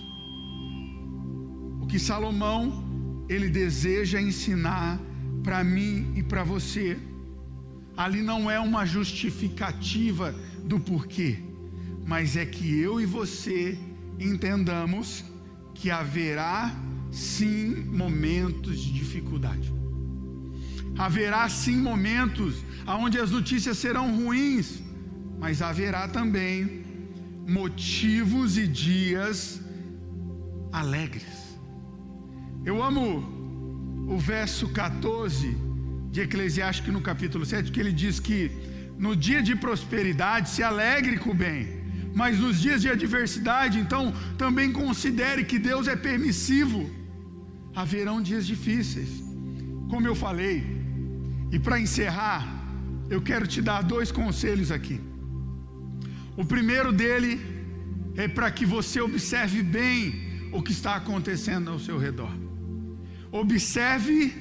Que 1.88 1.99
Salomão 1.99 3.25
ele 3.28 3.49
deseja 3.49 4.21
ensinar 4.21 5.00
para 5.42 5.62
mim 5.64 6.12
e 6.14 6.23
para 6.23 6.42
você. 6.45 6.99
Ali 7.97 8.23
não 8.23 8.50
é 8.50 8.61
uma 8.61 8.85
justificativa 8.87 10.35
do 10.64 10.78
porquê, 10.78 11.38
mas 12.07 12.37
é 12.37 12.47
que 12.47 12.78
eu 12.78 13.00
e 13.00 13.07
você 13.07 13.78
entendamos 14.21 15.25
que 15.75 15.90
haverá 15.90 16.75
sim 17.11 17.75
momentos 17.85 18.80
de 18.80 18.92
dificuldade. 18.92 19.73
Haverá 20.97 21.49
sim 21.49 21.76
momentos 21.76 22.64
onde 22.87 23.18
as 23.18 23.30
notícias 23.30 23.78
serão 23.78 24.16
ruins, 24.16 24.83
mas 25.38 25.62
haverá 25.62 26.09
também 26.09 26.85
motivos 27.47 28.59
e 28.59 28.66
dias 28.66 29.61
alegres. 30.73 31.48
Eu 32.65 32.83
amo 32.83 33.05
o 34.09 34.19
verso 34.19 34.69
14 34.69 35.57
de 36.11 36.21
Eclesiastes 36.21 36.93
no 36.93 37.00
capítulo 37.00 37.45
7, 37.45 37.71
que 37.71 37.81
ele 37.81 37.93
diz 37.93 38.19
que 38.19 38.50
no 38.99 39.15
dia 39.15 39.43
de 39.43 39.55
prosperidade 39.55 40.49
se 40.49 40.62
alegre 40.62 41.19
com 41.19 41.31
o 41.31 41.35
bem, 41.35 41.79
mas 42.15 42.38
nos 42.38 42.61
dias 42.61 42.83
de 42.83 42.88
adversidade, 42.88 43.79
então 43.79 44.12
também 44.37 44.73
considere 44.73 45.45
que 45.45 45.59
Deus 45.59 45.87
é 45.87 45.95
permissivo. 45.95 46.91
Haverão 47.75 48.21
dias 48.21 48.47
difíceis, 48.47 49.11
como 49.88 50.07
eu 50.07 50.15
falei. 50.15 50.57
E 51.53 51.59
para 51.59 51.79
encerrar, 51.79 52.43
eu 53.09 53.23
quero 53.23 53.47
te 53.47 53.62
dar 53.62 53.83
dois 53.83 54.11
conselhos 54.11 54.71
aqui. 54.71 55.00
O 56.37 56.45
primeiro 56.45 56.93
dele 56.93 57.41
é 58.17 58.27
para 58.27 58.50
que 58.50 58.67
você 58.67 59.00
observe 59.00 59.62
bem 59.62 60.50
o 60.53 60.62
que 60.62 60.73
está 60.73 60.97
acontecendo 60.97 61.71
ao 61.71 61.79
seu 61.79 61.99
redor. 61.99 62.48
Observe 63.31 64.35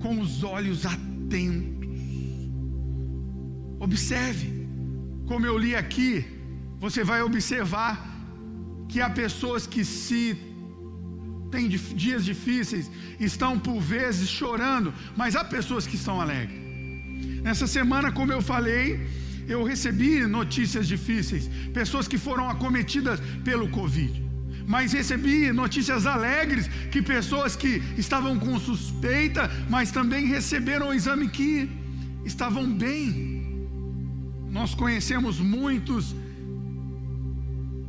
com 0.00 0.20
os 0.20 0.42
olhos 0.42 0.86
atentos. 0.86 1.88
Observe. 3.78 4.60
Como 5.26 5.46
eu 5.46 5.56
li 5.56 5.76
aqui, 5.76 6.24
você 6.78 7.04
vai 7.04 7.22
observar 7.22 7.92
que 8.88 9.00
há 9.00 9.08
pessoas 9.08 9.66
que 9.66 9.84
se 9.84 10.36
têm 11.50 11.68
dias 11.68 12.24
difíceis, 12.24 12.90
estão 13.18 13.58
por 13.58 13.80
vezes 13.80 14.28
chorando, 14.28 14.94
mas 15.16 15.36
há 15.36 15.44
pessoas 15.44 15.86
que 15.86 15.96
estão 15.96 16.20
alegres. 16.20 16.58
Nessa 17.42 17.66
semana, 17.66 18.12
como 18.12 18.32
eu 18.32 18.40
falei, 18.40 19.08
eu 19.48 19.64
recebi 19.64 20.26
notícias 20.26 20.86
difíceis, 20.86 21.48
pessoas 21.74 22.06
que 22.06 22.18
foram 22.18 22.48
acometidas 22.48 23.20
pelo 23.44 23.68
Covid 23.68 24.29
mas 24.66 24.92
recebi 24.92 25.52
notícias 25.52 26.06
alegres 26.06 26.68
que 26.90 27.02
pessoas 27.02 27.56
que 27.56 27.82
estavam 27.96 28.38
com 28.38 28.58
suspeita, 28.58 29.50
mas 29.68 29.90
também 29.90 30.26
receberam 30.26 30.88
o 30.88 30.94
exame 30.94 31.28
que 31.28 31.68
estavam 32.24 32.72
bem. 32.72 33.68
Nós 34.50 34.74
conhecemos 34.74 35.38
muitos 35.38 36.14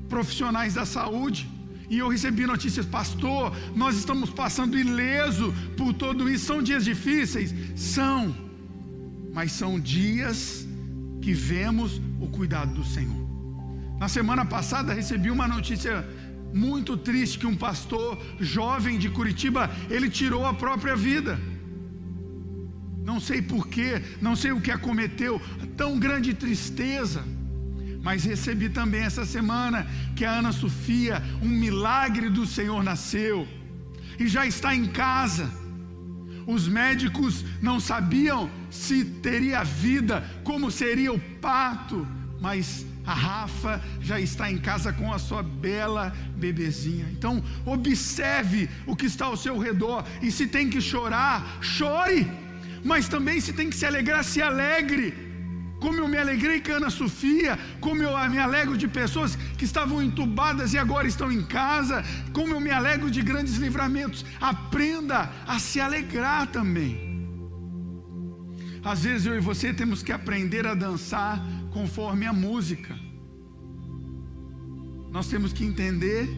profissionais 0.10 0.74
da 0.74 0.86
saúde. 0.86 1.50
E 1.90 1.98
eu 1.98 2.08
recebi 2.08 2.46
notícias, 2.46 2.86
pastor, 2.86 3.54
nós 3.76 3.98
estamos 3.98 4.30
passando 4.30 4.78
ileso 4.78 5.54
por 5.76 5.94
tudo 5.94 6.30
isso. 6.30 6.46
São 6.46 6.62
dias 6.62 6.86
difíceis? 6.86 7.54
São. 7.76 8.34
Mas 9.34 9.52
são 9.52 9.80
dias 9.80 10.68
que 11.22 11.34
vemos 11.34 12.02
o 12.20 12.28
cuidado 12.28 12.74
do 12.74 12.84
Senhor. 12.84 13.22
Na 14.00 14.08
semana 14.08 14.44
passada 14.46 14.94
recebi 14.94 15.30
uma 15.30 15.48
notícia 15.48 16.08
muito 16.54 16.98
triste 16.98 17.40
que 17.40 17.48
um 17.48 17.56
pastor 17.56 18.22
jovem 18.40 18.98
de 18.98 19.10
Curitiba, 19.10 19.70
ele 19.90 20.10
tirou 20.10 20.46
a 20.46 20.54
própria 20.54 20.96
vida. 20.96 21.40
Não 23.04 23.20
sei 23.20 23.42
porquê, 23.42 24.02
não 24.22 24.36
sei 24.36 24.52
o 24.52 24.62
que 24.62 24.72
acometeu, 24.72 25.42
tão 25.76 25.98
grande 25.98 26.34
tristeza. 26.34 27.24
Mas 28.04 28.24
recebi 28.24 28.70
também 28.70 29.02
essa 29.02 29.26
semana 29.26 29.88
que 30.16 30.26
a 30.26 30.32
Ana 30.32 30.52
Sofia, 30.52 31.22
um 31.42 31.50
milagre 31.50 32.30
do 32.30 32.46
Senhor 32.46 32.84
nasceu 32.84 33.48
e 34.20 34.28
já 34.28 34.46
está 34.46 34.76
em 34.76 34.86
casa. 34.86 35.50
Os 36.48 36.68
médicos 36.68 37.46
não 37.62 37.80
sabiam 37.80 38.50
se 38.70 39.06
teria 39.06 39.64
vida, 39.64 40.24
como 40.44 40.72
seria 40.72 41.14
o 41.14 41.20
parto, 41.20 42.08
mas 42.42 42.86
a 43.06 43.14
Rafa 43.14 43.80
já 44.02 44.20
está 44.20 44.52
em 44.52 44.58
casa 44.58 44.92
com 44.92 45.14
a 45.14 45.20
sua 45.20 45.44
bela 45.44 46.12
bebezinha. 46.36 47.06
Então, 47.12 47.42
observe 47.66 48.68
o 48.88 48.96
que 48.96 49.06
está 49.06 49.26
ao 49.28 49.38
seu 49.38 49.60
redor. 49.60 50.04
E 50.24 50.32
se 50.32 50.48
tem 50.48 50.68
que 50.68 50.82
chorar, 50.82 51.60
chore. 51.62 52.28
Mas 52.84 53.08
também 53.08 53.40
se 53.40 53.54
tem 53.54 53.70
que 53.70 53.76
se 53.76 53.86
alegrar, 53.86 54.24
se 54.24 54.42
alegre. 54.42 55.14
Como 55.80 55.98
eu 55.98 56.08
me 56.08 56.18
alegrei 56.18 56.60
com 56.62 56.74
Ana 56.74 56.90
Sofia, 56.90 57.58
como 57.80 58.02
eu 58.02 58.18
me 58.30 58.40
alegro 58.40 58.76
de 58.76 58.88
pessoas 58.88 59.36
que 59.58 59.66
estavam 59.66 60.02
entubadas 60.02 60.74
e 60.74 60.80
agora 60.80 61.08
estão 61.08 61.32
em 61.32 61.44
casa, 61.44 62.04
como 62.34 62.54
eu 62.54 62.60
me 62.60 62.72
alegro 62.72 63.10
de 63.10 63.22
grandes 63.22 63.56
livramentos. 63.58 64.26
Aprenda 64.40 65.32
a 65.48 65.60
se 65.60 65.80
alegrar 65.80 66.48
também. 66.48 67.12
Às 68.84 69.04
vezes 69.04 69.28
eu 69.28 69.36
e 69.36 69.40
você 69.40 69.72
temos 69.72 70.02
que 70.02 70.12
aprender 70.12 70.66
a 70.66 70.74
dançar 70.74 71.40
conforme 71.72 72.26
a 72.26 72.34
música. 72.34 72.98
Nós 75.12 75.28
temos 75.28 75.52
que 75.52 75.66
entender 75.66 76.30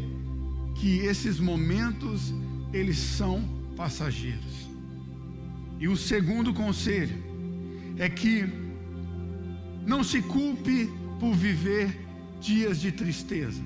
que 0.75 0.99
esses 0.99 1.39
momentos 1.39 2.33
eles 2.71 2.97
são 2.97 3.43
passageiros. 3.75 4.69
E 5.79 5.87
o 5.87 5.97
segundo 5.97 6.53
conselho 6.53 7.15
é 7.97 8.09
que 8.09 8.47
não 9.85 10.03
se 10.03 10.21
culpe 10.21 10.89
por 11.19 11.33
viver 11.33 11.99
dias 12.39 12.79
de 12.79 12.91
tristeza. 12.91 13.61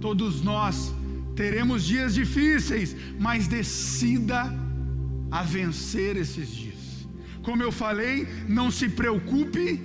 Todos 0.00 0.42
nós 0.42 0.92
teremos 1.36 1.84
dias 1.84 2.14
difíceis, 2.14 2.96
mas 3.18 3.46
decida 3.46 4.52
a 5.30 5.42
vencer 5.42 6.16
esses 6.16 6.50
dias. 6.50 7.06
Como 7.42 7.62
eu 7.62 7.72
falei, 7.72 8.26
não 8.48 8.70
se 8.70 8.88
preocupe 8.88 9.80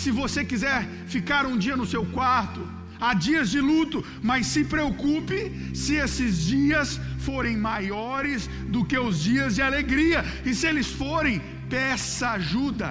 se 0.00 0.10
você 0.10 0.44
quiser 0.50 0.80
ficar 1.14 1.42
um 1.50 1.56
dia 1.64 1.76
no 1.80 1.86
seu 1.92 2.04
quarto, 2.16 2.60
há 3.00 3.14
dias 3.14 3.50
de 3.54 3.60
luto, 3.70 4.04
mas 4.22 4.46
se 4.46 4.62
preocupe 4.74 5.38
se 5.82 5.94
esses 6.04 6.44
dias 6.52 7.00
forem 7.28 7.56
maiores 7.56 8.46
do 8.74 8.84
que 8.84 8.98
os 8.98 9.16
dias 9.28 9.54
de 9.56 9.62
alegria, 9.62 10.20
e 10.44 10.54
se 10.54 10.66
eles 10.70 10.88
forem, 11.02 11.40
peça 11.70 12.30
ajuda. 12.32 12.90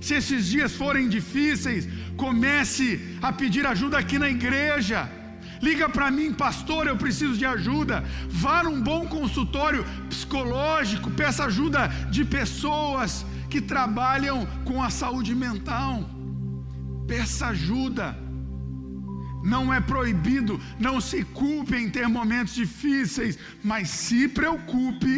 Se 0.00 0.14
esses 0.20 0.46
dias 0.54 0.72
forem 0.82 1.08
difíceis, 1.08 1.88
comece 2.24 2.88
a 3.22 3.32
pedir 3.32 3.66
ajuda 3.66 3.96
aqui 3.98 4.18
na 4.18 4.28
igreja. 4.28 5.10
Liga 5.62 5.88
para 5.88 6.10
mim, 6.10 6.30
pastor, 6.34 6.86
eu 6.86 6.96
preciso 7.04 7.34
de 7.42 7.46
ajuda. 7.46 8.04
Vá 8.28 8.62
num 8.62 8.80
bom 8.90 9.06
consultório 9.06 9.82
psicológico, 10.10 11.10
peça 11.22 11.46
ajuda 11.46 11.88
de 12.10 12.24
pessoas 12.26 13.24
que 13.54 13.60
trabalham 13.60 14.38
com 14.64 14.82
a 14.82 14.90
saúde 14.90 15.32
mental. 15.32 16.10
Peça 17.06 17.46
ajuda. 17.54 18.06
Não 19.44 19.72
é 19.72 19.80
proibido, 19.80 20.60
não 20.86 21.00
se 21.00 21.22
culpe 21.22 21.76
em 21.76 21.88
ter 21.88 22.08
momentos 22.08 22.52
difíceis, 22.52 23.38
mas 23.62 23.90
se 23.90 24.26
preocupe 24.26 25.12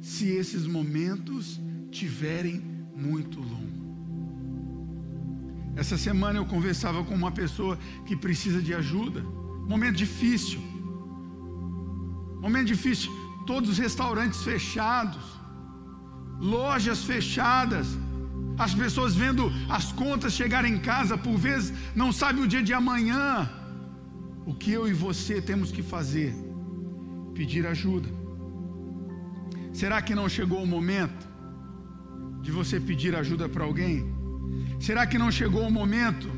se 0.00 0.26
esses 0.28 0.68
momentos 0.68 1.60
tiverem 1.90 2.62
muito 2.94 3.40
longo. 3.40 3.78
Essa 5.74 5.98
semana 5.98 6.38
eu 6.38 6.46
conversava 6.46 7.02
com 7.02 7.14
uma 7.22 7.32
pessoa 7.32 7.76
que 8.06 8.14
precisa 8.16 8.62
de 8.62 8.72
ajuda. 8.72 9.20
Momento 9.72 9.96
difícil. 9.96 10.60
Momento 12.40 12.68
difícil. 12.68 13.10
Todos 13.48 13.68
os 13.70 13.78
restaurantes 13.78 14.42
fechados 14.42 15.37
lojas 16.38 17.02
fechadas, 17.04 17.86
as 18.58 18.74
pessoas 18.74 19.14
vendo 19.14 19.52
as 19.68 19.92
contas 19.92 20.32
chegarem 20.32 20.74
em 20.74 20.78
casa, 20.78 21.16
por 21.16 21.36
vezes 21.36 21.72
não 21.94 22.12
sabe 22.12 22.40
o 22.40 22.48
dia 22.48 22.62
de 22.62 22.72
amanhã. 22.72 23.48
O 24.46 24.54
que 24.54 24.72
eu 24.72 24.88
e 24.88 24.92
você 24.92 25.40
temos 25.40 25.70
que 25.70 25.82
fazer? 25.82 26.34
Pedir 27.34 27.66
ajuda. 27.66 28.08
Será 29.72 30.00
que 30.02 30.14
não 30.14 30.28
chegou 30.28 30.62
o 30.62 30.66
momento 30.66 31.28
de 32.40 32.50
você 32.50 32.80
pedir 32.80 33.14
ajuda 33.14 33.48
para 33.48 33.64
alguém? 33.64 34.12
Será 34.80 35.06
que 35.06 35.18
não 35.18 35.30
chegou 35.30 35.66
o 35.66 35.70
momento 35.70 36.28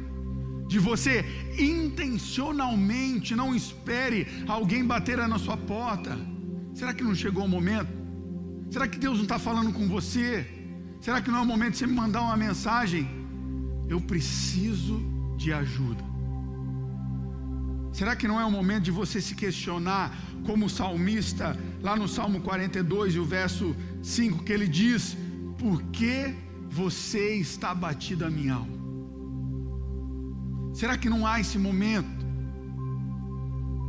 de 0.66 0.78
você 0.78 1.24
intencionalmente 1.58 3.34
não 3.34 3.54
espere 3.54 4.26
alguém 4.46 4.84
bater 4.84 5.16
na 5.28 5.38
sua 5.38 5.56
porta? 5.56 6.18
Será 6.74 6.92
que 6.92 7.02
não 7.02 7.14
chegou 7.14 7.44
o 7.44 7.48
momento 7.48 7.99
Será 8.70 8.86
que 8.86 8.98
Deus 9.04 9.16
não 9.16 9.24
está 9.24 9.38
falando 9.38 9.72
com 9.72 9.86
você? 9.88 10.46
Será 11.00 11.20
que 11.20 11.30
não 11.30 11.38
é 11.40 11.42
o 11.42 11.46
momento 11.46 11.72
de 11.72 11.78
você 11.78 11.86
me 11.86 11.94
mandar 11.94 12.22
uma 12.22 12.36
mensagem? 12.36 13.08
Eu 13.88 14.00
preciso 14.00 14.96
de 15.36 15.52
ajuda. 15.52 16.04
Será 17.92 18.14
que 18.14 18.28
não 18.28 18.40
é 18.40 18.44
o 18.44 18.50
momento 18.50 18.84
de 18.84 18.92
você 18.92 19.20
se 19.20 19.34
questionar, 19.34 20.16
como 20.46 20.66
o 20.66 20.70
salmista, 20.70 21.58
lá 21.82 21.96
no 21.96 22.06
Salmo 22.06 22.40
42 22.40 23.14
e 23.16 23.18
o 23.18 23.24
verso 23.24 23.74
5, 24.02 24.44
que 24.44 24.52
ele 24.52 24.68
diz: 24.68 25.16
Por 25.58 25.82
que 25.96 26.34
você 26.68 27.34
está 27.34 27.74
batido 27.74 28.24
a 28.24 28.30
minha 28.30 28.54
alma? 28.54 28.78
Será 30.72 30.96
que 30.96 31.10
não 31.10 31.26
há 31.26 31.40
esse 31.40 31.58
momento 31.58 32.24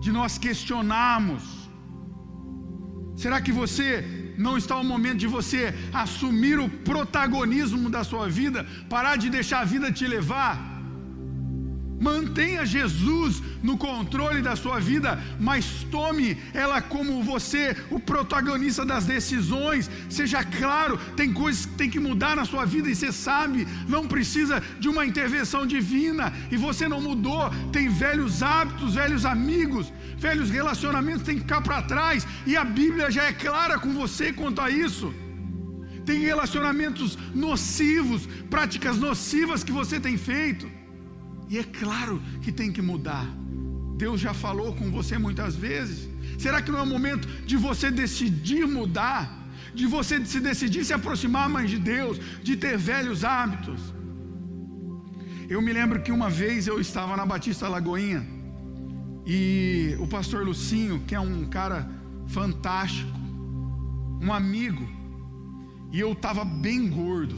de 0.02 0.12
nós 0.12 0.40
questionarmos? 0.40 1.44
Será 3.16 3.40
que 3.40 3.52
você 3.52 4.21
não 4.42 4.58
está 4.58 4.76
o 4.78 4.84
momento 4.84 5.20
de 5.20 5.28
você 5.28 5.74
assumir 5.94 6.60
o 6.60 6.68
protagonismo 6.70 7.90
da 7.90 8.04
sua 8.04 8.28
vida, 8.28 8.66
parar 8.90 9.16
de 9.16 9.30
deixar 9.30 9.62
a 9.62 9.66
vida 9.66 9.92
te 9.92 10.08
levar? 10.08 10.81
Mantenha 12.02 12.66
Jesus 12.66 13.44
no 13.62 13.78
controle 13.78 14.42
da 14.42 14.56
sua 14.56 14.80
vida, 14.80 15.22
mas 15.40 15.86
tome 15.92 16.36
ela 16.52 16.82
como 16.82 17.22
você, 17.22 17.78
o 17.92 18.00
protagonista 18.00 18.84
das 18.84 19.06
decisões. 19.06 19.88
Seja 20.10 20.44
claro, 20.44 20.98
tem 21.16 21.32
coisas 21.32 21.68
que 21.68 21.76
tem 21.76 21.92
que 21.92 22.00
mudar 22.00 22.36
na 22.36 22.44
sua 22.44 22.66
vida 22.66 22.90
e 22.90 22.96
você 22.96 23.12
sabe, 23.12 23.68
não 23.88 24.08
precisa 24.08 24.64
de 24.80 24.90
uma 24.90 25.06
intervenção 25.06 25.64
divina 25.68 26.34
e 26.50 26.58
você 26.58 26.88
não 26.88 27.00
mudou. 27.00 27.52
Tem 27.72 27.88
velhos 27.88 28.42
hábitos, 28.42 28.96
velhos 28.96 29.24
amigos, 29.24 29.94
velhos 30.18 30.50
relacionamentos 30.50 31.22
tem 31.22 31.36
que 31.36 31.42
ficar 31.42 31.62
para 31.62 31.84
trás 31.84 32.26
e 32.48 32.58
a 32.58 32.64
Bíblia 32.64 33.12
já 33.12 33.26
é 33.26 33.34
clara 33.34 33.78
com 33.78 33.94
você 33.94 34.34
quanto 34.34 34.60
a 34.60 34.72
isso. 34.72 35.14
Tem 36.04 36.20
relacionamentos 36.22 37.16
nocivos, 37.36 38.28
práticas 38.50 38.98
nocivas 38.98 39.64
que 39.64 39.72
você 39.72 40.00
tem 40.00 40.18
feito. 40.18 40.81
E 41.52 41.58
é 41.60 41.64
claro 41.66 42.22
que 42.42 42.50
tem 42.50 42.72
que 42.72 42.82
mudar. 42.82 43.28
Deus 43.98 44.22
já 44.22 44.34
falou 44.34 44.74
com 44.74 44.90
você 44.90 45.18
muitas 45.18 45.54
vezes. 45.54 46.08
Será 46.40 46.62
que 46.62 46.72
não 46.72 46.80
é 46.80 46.84
o 46.84 46.86
momento 46.86 47.28
de 47.46 47.58
você 47.58 47.92
decidir 47.92 48.66
mudar? 48.66 49.22
De 49.76 49.86
você 49.86 50.26
se 50.26 50.40
decidir 50.40 50.86
se 50.86 50.94
aproximar 50.94 51.50
mais 51.50 51.70
de 51.70 51.78
Deus, 51.78 52.18
de 52.42 52.56
ter 52.56 52.78
velhos 52.78 53.26
hábitos? 53.26 53.82
Eu 55.50 55.62
me 55.62 55.74
lembro 55.74 56.02
que 56.02 56.14
uma 56.14 56.30
vez 56.30 56.68
eu 56.68 56.80
estava 56.80 57.18
na 57.18 57.26
Batista 57.26 57.68
Lagoinha 57.68 58.26
e 59.26 59.98
o 60.00 60.08
pastor 60.08 60.46
Lucinho, 60.46 61.04
que 61.06 61.14
é 61.14 61.20
um 61.20 61.46
cara 61.58 61.86
fantástico, 62.28 63.20
um 64.22 64.32
amigo, 64.32 64.88
e 65.92 66.00
eu 66.00 66.14
estava 66.14 66.46
bem 66.46 66.90
gordo. 66.90 67.36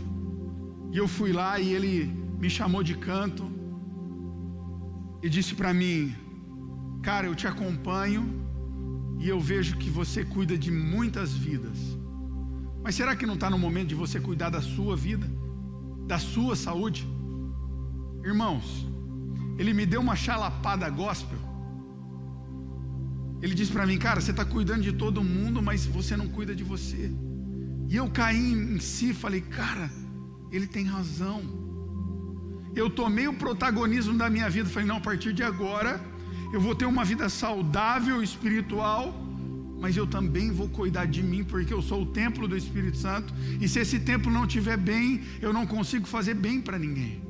E 0.91 0.97
eu 0.99 1.07
fui 1.07 1.31
lá 1.31 1.59
e 1.59 1.73
ele 1.73 2.13
me 2.39 2.47
chamou 2.47 2.83
de 2.83 2.93
canto 2.93 3.52
e 5.23 5.29
disse 5.29 5.55
para 5.55 5.73
mim: 5.73 6.13
Cara, 7.01 7.25
eu 7.27 7.33
te 7.33 7.47
acompanho 7.47 8.23
e 9.17 9.29
eu 9.29 9.39
vejo 9.39 9.77
que 9.77 9.89
você 9.89 10.25
cuida 10.25 10.57
de 10.57 10.69
muitas 10.69 11.33
vidas. 11.33 11.79
Mas 12.83 12.95
será 12.95 13.15
que 13.15 13.25
não 13.25 13.35
está 13.35 13.49
no 13.49 13.57
momento 13.57 13.87
de 13.87 13.95
você 13.95 14.19
cuidar 14.19 14.49
da 14.49 14.61
sua 14.61 14.95
vida, 14.97 15.25
da 16.05 16.19
sua 16.19 16.57
saúde? 16.57 17.07
Irmãos, 18.21 18.85
ele 19.57 19.73
me 19.73 19.85
deu 19.85 20.01
uma 20.01 20.15
chalapada 20.15 20.89
gospel. 20.89 21.39
Ele 23.41 23.53
disse 23.53 23.71
para 23.71 23.85
mim, 23.85 23.97
cara, 23.97 24.19
você 24.19 24.31
está 24.31 24.43
cuidando 24.43 24.81
de 24.81 24.93
todo 24.93 25.23
mundo, 25.23 25.61
mas 25.61 25.85
você 25.85 26.17
não 26.17 26.27
cuida 26.27 26.53
de 26.53 26.63
você. 26.63 27.11
E 27.89 27.95
eu 27.95 28.09
caí 28.09 28.53
em 28.53 28.79
si, 28.79 29.13
falei, 29.13 29.41
cara, 29.41 29.89
ele 30.51 30.67
tem 30.67 30.85
razão 30.85 31.62
eu 32.75 32.89
tomei 32.89 33.27
o 33.27 33.33
protagonismo 33.33 34.17
da 34.17 34.29
minha 34.29 34.49
vida. 34.49 34.69
Falei, 34.69 34.87
não, 34.87 34.97
a 34.97 35.01
partir 35.01 35.33
de 35.33 35.43
agora 35.43 35.99
eu 36.53 36.61
vou 36.61 36.75
ter 36.75 36.85
uma 36.85 37.03
vida 37.03 37.27
saudável, 37.29 38.21
espiritual, 38.21 39.03
mas 39.79 39.97
eu 39.97 40.05
também 40.05 40.51
vou 40.51 40.69
cuidar 40.69 41.05
de 41.05 41.21
mim, 41.23 41.43
porque 41.43 41.73
eu 41.73 41.81
sou 41.81 42.03
o 42.03 42.05
templo 42.05 42.47
do 42.47 42.55
Espírito 42.55 42.97
Santo. 42.97 43.33
E 43.59 43.67
se 43.67 43.79
esse 43.79 43.99
templo 43.99 44.31
não 44.31 44.45
estiver 44.45 44.77
bem, 44.77 45.23
eu 45.41 45.51
não 45.51 45.65
consigo 45.65 46.05
fazer 46.07 46.35
bem 46.35 46.61
para 46.61 46.77
ninguém. 46.77 47.21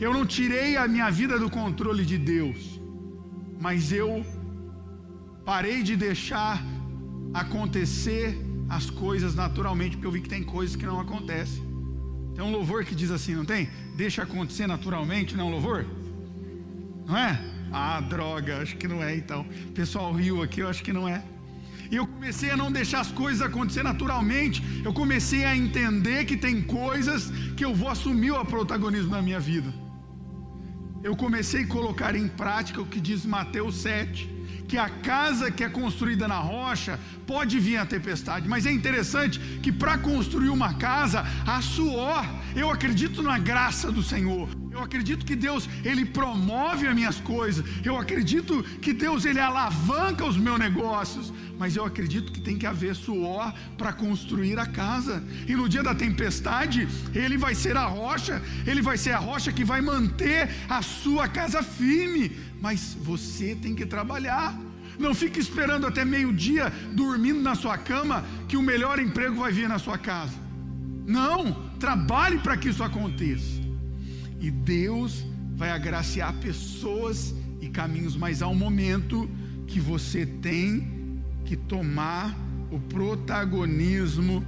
Eu 0.00 0.12
não 0.12 0.24
tirei 0.26 0.76
a 0.76 0.86
minha 0.86 1.10
vida 1.10 1.38
do 1.38 1.48
controle 1.48 2.04
de 2.04 2.18
Deus, 2.18 2.80
mas 3.60 3.92
eu 3.92 4.24
parei 5.44 5.82
de 5.82 5.96
deixar 5.96 6.62
acontecer 7.32 8.38
as 8.68 8.90
coisas 8.90 9.34
naturalmente, 9.34 9.96
porque 9.96 10.06
eu 10.06 10.12
vi 10.12 10.20
que 10.20 10.28
tem 10.28 10.42
coisas 10.42 10.76
que 10.76 10.86
não 10.86 11.00
acontecem. 11.00 11.67
Tem 12.38 12.46
um 12.46 12.52
louvor 12.52 12.84
que 12.84 12.94
diz 12.94 13.10
assim, 13.10 13.34
não 13.34 13.44
tem? 13.44 13.68
Deixa 13.96 14.22
acontecer 14.22 14.68
naturalmente, 14.68 15.34
não 15.34 15.46
é 15.46 15.48
um 15.48 15.50
louvor? 15.50 15.84
Não 17.04 17.16
é? 17.18 17.36
Ah, 17.72 18.00
droga, 18.00 18.62
acho 18.62 18.76
que 18.76 18.86
não 18.86 19.02
é 19.02 19.16
então. 19.16 19.44
Pessoal 19.74 20.12
riu 20.12 20.40
aqui, 20.40 20.60
eu 20.60 20.68
acho 20.68 20.84
que 20.84 20.92
não 20.92 21.08
é. 21.08 21.20
E 21.90 21.96
eu 21.96 22.06
comecei 22.06 22.52
a 22.52 22.56
não 22.56 22.70
deixar 22.70 23.00
as 23.00 23.10
coisas 23.10 23.42
acontecer 23.42 23.82
naturalmente. 23.82 24.62
Eu 24.84 24.92
comecei 24.92 25.44
a 25.44 25.56
entender 25.56 26.26
que 26.26 26.36
tem 26.36 26.62
coisas 26.62 27.28
que 27.56 27.64
eu 27.64 27.74
vou 27.74 27.88
assumir 27.88 28.30
o 28.30 28.44
protagonismo 28.44 29.10
na 29.10 29.20
minha 29.20 29.40
vida. 29.40 29.74
Eu 31.02 31.16
comecei 31.16 31.64
a 31.64 31.66
colocar 31.66 32.14
em 32.14 32.28
prática 32.28 32.80
o 32.80 32.86
que 32.86 33.00
diz 33.00 33.26
Mateus 33.26 33.74
7 33.78 34.37
que 34.68 34.76
a 34.76 34.88
casa 34.88 35.50
que 35.50 35.64
é 35.64 35.68
construída 35.68 36.28
na 36.28 36.38
rocha 36.38 37.00
pode 37.26 37.58
vir 37.58 37.78
a 37.78 37.86
tempestade, 37.86 38.46
mas 38.46 38.66
é 38.66 38.70
interessante 38.70 39.38
que 39.62 39.72
para 39.72 39.96
construir 39.96 40.50
uma 40.50 40.74
casa, 40.74 41.24
a 41.46 41.60
suor, 41.62 42.24
eu 42.54 42.70
acredito 42.70 43.22
na 43.22 43.38
graça 43.38 43.90
do 43.90 44.02
Senhor. 44.02 44.48
Eu 44.70 44.84
acredito 44.84 45.26
que 45.26 45.34
Deus 45.34 45.68
ele 45.84 46.04
promove 46.04 46.86
as 46.86 46.94
minhas 46.94 47.18
coisas. 47.18 47.64
Eu 47.84 47.98
acredito 47.98 48.62
que 48.80 48.92
Deus 48.92 49.24
ele 49.24 49.40
alavanca 49.40 50.24
os 50.24 50.36
meus 50.36 50.58
negócios. 50.58 51.32
Mas 51.58 51.74
eu 51.74 51.84
acredito 51.84 52.32
que 52.32 52.40
tem 52.40 52.56
que 52.56 52.66
haver 52.66 52.94
suor 52.94 53.52
para 53.76 53.92
construir 53.92 54.58
a 54.58 54.66
casa. 54.66 55.22
E 55.46 55.56
no 55.56 55.68
dia 55.68 55.82
da 55.82 55.94
tempestade, 55.94 56.86
ele 57.12 57.36
vai 57.36 57.54
ser 57.54 57.76
a 57.76 57.84
rocha, 57.84 58.40
ele 58.64 58.80
vai 58.80 58.96
ser 58.96 59.10
a 59.10 59.18
rocha 59.18 59.52
que 59.52 59.64
vai 59.64 59.80
manter 59.80 60.48
a 60.68 60.80
sua 60.82 61.26
casa 61.26 61.62
firme. 61.62 62.30
Mas 62.60 62.96
você 63.00 63.56
tem 63.56 63.74
que 63.74 63.84
trabalhar. 63.84 64.56
Não 64.98 65.14
fique 65.14 65.40
esperando 65.40 65.86
até 65.86 66.04
meio-dia 66.04 66.72
dormindo 66.92 67.40
na 67.40 67.54
sua 67.54 67.76
cama 67.76 68.24
que 68.48 68.56
o 68.56 68.62
melhor 68.62 68.98
emprego 68.98 69.36
vai 69.36 69.52
vir 69.52 69.68
na 69.68 69.78
sua 69.78 69.98
casa. 69.98 70.34
Não, 71.06 71.70
trabalhe 71.78 72.38
para 72.38 72.56
que 72.56 72.68
isso 72.68 72.84
aconteça. 72.84 73.60
E 74.40 74.50
Deus 74.50 75.24
vai 75.56 75.70
agraciar 75.70 76.32
pessoas 76.34 77.34
e 77.60 77.68
caminhos, 77.68 78.16
mas 78.16 78.42
há 78.42 78.48
um 78.48 78.54
momento 78.54 79.28
que 79.66 79.80
você 79.80 80.24
tem 80.24 80.97
que 81.48 81.56
tomar 81.56 82.36
o 82.70 82.78
protagonismo 82.78 84.44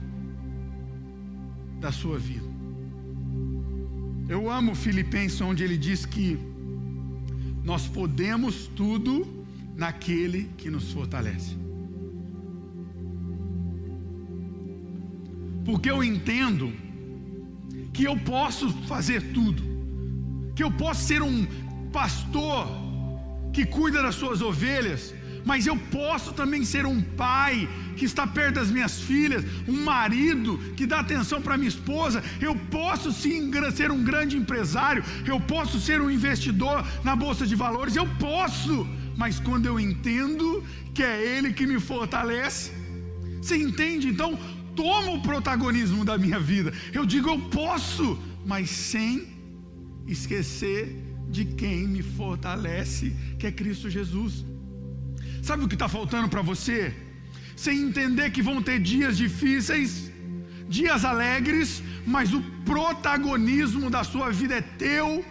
da 1.80 1.90
sua 1.90 2.18
vida. 2.18 2.44
Eu 4.28 4.50
amo 4.50 4.74
Filipenses, 4.74 5.40
onde 5.40 5.64
ele 5.64 5.78
diz 5.78 6.04
que 6.04 6.38
nós 7.64 7.86
podemos 7.86 8.66
tudo 8.76 9.26
naquele 9.74 10.50
que 10.58 10.68
nos 10.68 10.92
fortalece. 10.92 11.56
Porque 15.64 15.90
eu 15.90 16.04
entendo 16.04 16.70
que 17.94 18.04
eu 18.04 18.16
posso 18.18 18.68
fazer 18.92 19.32
tudo, 19.32 19.62
que 20.54 20.62
eu 20.62 20.70
posso 20.70 21.02
ser 21.04 21.22
um 21.22 21.46
pastor 21.90 22.68
que 23.54 23.64
cuida 23.64 24.02
das 24.02 24.16
suas 24.16 24.42
ovelhas, 24.42 25.14
mas 25.44 25.66
eu 25.66 25.76
posso 25.76 26.32
também 26.32 26.64
ser 26.64 26.86
um 26.86 27.00
pai 27.00 27.68
que 27.96 28.04
está 28.04 28.26
perto 28.26 28.56
das 28.56 28.70
minhas 28.70 29.00
filhas, 29.00 29.44
um 29.68 29.84
marido 29.84 30.58
que 30.76 30.86
dá 30.86 31.00
atenção 31.00 31.40
para 31.40 31.56
minha 31.56 31.68
esposa, 31.68 32.22
eu 32.40 32.54
posso 32.70 33.12
sim 33.12 33.50
ser 33.74 33.90
um 33.90 34.02
grande 34.02 34.36
empresário, 34.36 35.04
eu 35.26 35.40
posso 35.40 35.78
ser 35.80 36.00
um 36.00 36.10
investidor 36.10 36.84
na 37.04 37.14
bolsa 37.14 37.46
de 37.46 37.54
valores, 37.54 37.96
eu 37.96 38.06
posso, 38.18 38.88
mas 39.16 39.38
quando 39.38 39.66
eu 39.66 39.78
entendo 39.78 40.64
que 40.94 41.02
é 41.02 41.36
Ele 41.36 41.52
que 41.52 41.66
me 41.66 41.78
fortalece, 41.78 42.72
você 43.40 43.56
entende? 43.56 44.08
Então, 44.08 44.38
toma 44.76 45.12
o 45.12 45.22
protagonismo 45.22 46.04
da 46.04 46.16
minha 46.16 46.38
vida. 46.38 46.72
Eu 46.92 47.04
digo 47.04 47.28
eu 47.28 47.38
posso, 47.38 48.18
mas 48.46 48.70
sem 48.70 49.28
esquecer 50.06 50.96
de 51.28 51.44
quem 51.44 51.86
me 51.86 52.02
fortalece, 52.02 53.14
que 53.38 53.46
é 53.46 53.52
Cristo 53.52 53.88
Jesus. 53.88 54.44
Sabe 55.42 55.64
o 55.64 55.68
que 55.68 55.74
está 55.74 55.88
faltando 55.88 56.28
para 56.28 56.42
você? 56.42 56.94
Sem 57.56 57.82
entender 57.82 58.30
que 58.30 58.42
vão 58.42 58.62
ter 58.62 58.78
dias 58.78 59.16
difíceis, 59.16 60.10
dias 60.68 61.04
alegres, 61.04 61.82
mas 62.06 62.32
o 62.32 62.40
protagonismo 62.64 63.90
da 63.90 64.02
sua 64.04 64.30
vida 64.30 64.54
é 64.54 64.60
teu, 64.60 65.24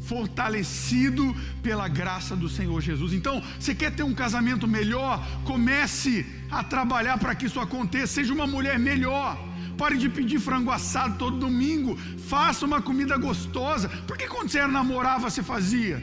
fortalecido 0.00 1.34
pela 1.62 1.88
graça 1.88 2.36
do 2.36 2.48
Senhor 2.48 2.80
Jesus. 2.80 3.12
Então, 3.12 3.42
você 3.58 3.74
quer 3.74 3.90
ter 3.90 4.02
um 4.02 4.14
casamento 4.14 4.68
melhor? 4.68 5.26
Comece 5.44 6.26
a 6.50 6.62
trabalhar 6.62 7.18
para 7.18 7.34
que 7.34 7.46
isso 7.46 7.58
aconteça. 7.58 8.14
Seja 8.14 8.32
uma 8.32 8.46
mulher 8.46 8.78
melhor. 8.78 9.38
Pare 9.78 9.96
de 9.96 10.08
pedir 10.08 10.38
frango 10.38 10.70
assado 10.70 11.16
todo 11.18 11.38
domingo. 11.38 11.96
Faça 12.28 12.66
uma 12.66 12.82
comida 12.82 13.16
gostosa. 13.16 13.88
Por 14.06 14.16
que 14.16 14.28
quando 14.28 14.50
você 14.50 14.58
era 14.58 14.68
namorava 14.68 15.30
você 15.30 15.42
fazia? 15.42 16.02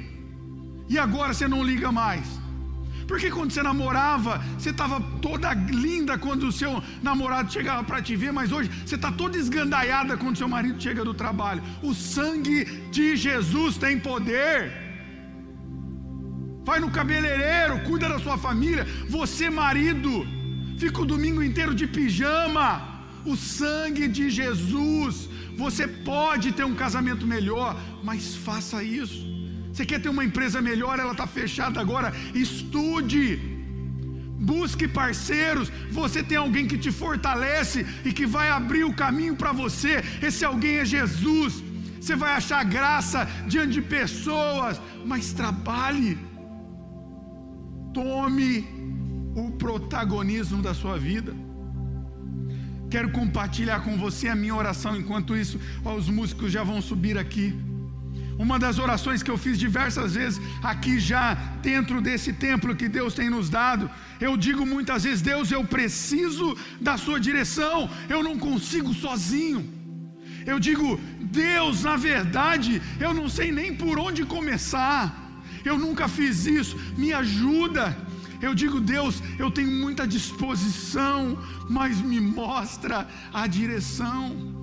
E 0.89 0.97
agora 0.97 1.33
você 1.33 1.47
não 1.47 1.63
liga 1.63 1.91
mais. 1.91 2.40
Porque 3.11 3.29
quando 3.29 3.51
você 3.51 3.61
namorava, 3.61 4.33
você 4.57 4.69
estava 4.69 4.97
toda 5.21 5.53
linda 5.53 6.17
quando 6.17 6.43
o 6.47 6.51
seu 6.59 6.81
namorado 7.03 7.51
chegava 7.51 7.83
para 7.83 8.01
te 8.01 8.15
ver, 8.21 8.31
mas 8.37 8.53
hoje 8.53 8.69
você 8.85 8.95
está 8.95 9.11
toda 9.11 9.37
esgandaiada 9.37 10.15
quando 10.21 10.37
seu 10.37 10.47
marido 10.47 10.81
chega 10.85 11.03
do 11.03 11.13
trabalho. 11.13 11.61
O 11.83 11.93
sangue 11.93 12.63
de 12.89 13.17
Jesus 13.17 13.75
tem 13.77 13.99
poder. 13.99 14.71
Vai 16.63 16.79
no 16.79 16.89
cabeleireiro, 16.89 17.81
cuida 17.89 18.07
da 18.07 18.17
sua 18.17 18.37
família. 18.37 18.85
Você, 19.09 19.49
marido, 19.49 20.25
fica 20.77 21.01
o 21.01 21.09
domingo 21.13 21.43
inteiro 21.43 21.75
de 21.75 21.87
pijama. 21.87 22.67
O 23.25 23.35
sangue 23.35 24.07
de 24.07 24.29
Jesus. 24.29 25.27
Você 25.57 25.85
pode 25.85 26.53
ter 26.53 26.63
um 26.63 26.79
casamento 26.85 27.27
melhor, 27.27 27.75
mas 28.01 28.35
faça 28.37 28.81
isso. 28.81 29.30
Você 29.81 29.85
quer 29.91 30.01
ter 30.01 30.09
uma 30.09 30.23
empresa 30.23 30.59
melhor, 30.61 30.99
ela 30.99 31.13
está 31.13 31.25
fechada 31.25 31.77
agora. 31.83 32.09
Estude, 32.35 33.23
busque 34.49 34.87
parceiros. 34.87 35.71
Você 35.99 36.21
tem 36.21 36.37
alguém 36.37 36.67
que 36.71 36.77
te 36.83 36.91
fortalece 36.91 37.79
e 38.05 38.13
que 38.17 38.27
vai 38.35 38.49
abrir 38.57 38.83
o 38.83 38.93
caminho 38.93 39.35
para 39.35 39.51
você. 39.51 39.93
Esse 40.21 40.45
alguém 40.45 40.75
é 40.81 40.85
Jesus. 40.85 41.63
Você 41.99 42.15
vai 42.15 42.33
achar 42.35 42.61
graça 42.63 43.27
diante 43.47 43.73
de 43.77 43.81
pessoas, 43.81 44.79
mas 45.03 45.33
trabalhe. 45.33 46.15
Tome 47.91 48.51
o 49.43 49.49
protagonismo 49.65 50.61
da 50.61 50.75
sua 50.75 50.99
vida. 51.09 51.33
Quero 52.93 53.11
compartilhar 53.19 53.79
com 53.79 53.97
você 53.97 54.27
a 54.27 54.35
minha 54.35 54.53
oração 54.63 54.95
enquanto 54.95 55.35
isso, 55.35 55.59
ó, 55.83 55.95
os 55.95 56.07
músicos 56.07 56.51
já 56.51 56.63
vão 56.71 56.79
subir 56.83 57.17
aqui. 57.17 57.47
Uma 58.43 58.57
das 58.57 58.79
orações 58.85 59.21
que 59.21 59.29
eu 59.33 59.37
fiz 59.37 59.55
diversas 59.65 60.15
vezes 60.19 60.41
aqui 60.63 60.99
já 60.99 61.25
dentro 61.61 62.01
desse 62.01 62.31
templo 62.33 62.75
que 62.79 62.87
Deus 62.89 63.13
tem 63.13 63.29
nos 63.29 63.49
dado, 63.51 63.87
eu 64.19 64.35
digo 64.45 64.65
muitas 64.65 65.03
vezes: 65.03 65.21
Deus, 65.21 65.51
eu 65.51 65.63
preciso 65.63 66.57
da 66.87 66.97
Sua 66.97 67.19
direção, 67.19 67.77
eu 68.09 68.23
não 68.27 68.35
consigo 68.39 68.93
sozinho. 68.95 69.61
Eu 70.51 70.59
digo, 70.59 70.99
Deus, 71.21 71.83
na 71.83 71.95
verdade, 71.95 72.81
eu 72.99 73.13
não 73.13 73.29
sei 73.29 73.51
nem 73.51 73.75
por 73.75 73.99
onde 73.99 74.25
começar, 74.25 74.99
eu 75.63 75.77
nunca 75.77 76.07
fiz 76.07 76.47
isso, 76.47 76.75
me 76.97 77.13
ajuda. 77.13 77.95
Eu 78.41 78.55
digo, 78.55 78.79
Deus, 78.79 79.21
eu 79.37 79.51
tenho 79.51 79.71
muita 79.83 80.07
disposição, 80.07 81.37
mas 81.69 82.01
me 82.01 82.19
mostra 82.19 83.07
a 83.31 83.45
direção. 83.45 84.60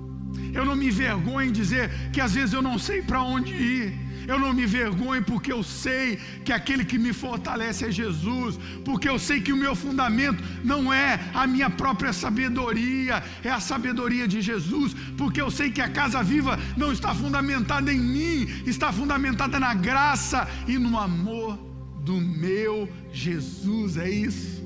Eu 0.53 0.65
não 0.65 0.75
me 0.75 0.87
envergonho 0.87 1.49
em 1.49 1.51
dizer 1.51 1.89
que 2.11 2.21
às 2.21 2.33
vezes 2.33 2.53
eu 2.53 2.61
não 2.61 2.77
sei 2.77 3.01
para 3.01 3.21
onde 3.21 3.53
ir. 3.53 4.09
Eu 4.29 4.37
não 4.37 4.53
me 4.53 4.63
envergonho 4.63 5.23
porque 5.23 5.51
eu 5.51 5.63
sei 5.63 6.17
que 6.45 6.53
aquele 6.53 6.85
que 6.85 6.99
me 6.99 7.11
fortalece 7.11 7.85
é 7.85 7.91
Jesus, 7.91 8.59
porque 8.85 9.09
eu 9.09 9.17
sei 9.17 9.41
que 9.41 9.51
o 9.51 9.57
meu 9.57 9.75
fundamento 9.75 10.43
não 10.63 10.93
é 10.93 11.19
a 11.33 11.47
minha 11.47 11.67
própria 11.67 12.13
sabedoria, 12.13 13.23
é 13.43 13.49
a 13.49 13.59
sabedoria 13.59 14.27
de 14.27 14.39
Jesus, 14.39 14.93
porque 15.17 15.41
eu 15.41 15.49
sei 15.49 15.71
que 15.71 15.81
a 15.81 15.89
casa 15.89 16.21
viva 16.21 16.59
não 16.77 16.91
está 16.91 17.15
fundamentada 17.15 17.91
em 17.91 17.99
mim, 17.99 18.47
está 18.67 18.93
fundamentada 18.93 19.59
na 19.59 19.73
graça 19.73 20.47
e 20.67 20.77
no 20.77 20.99
amor 20.99 21.57
do 22.03 22.21
meu 22.21 22.87
Jesus. 23.11 23.97
É 23.97 24.09
isso. 24.09 24.63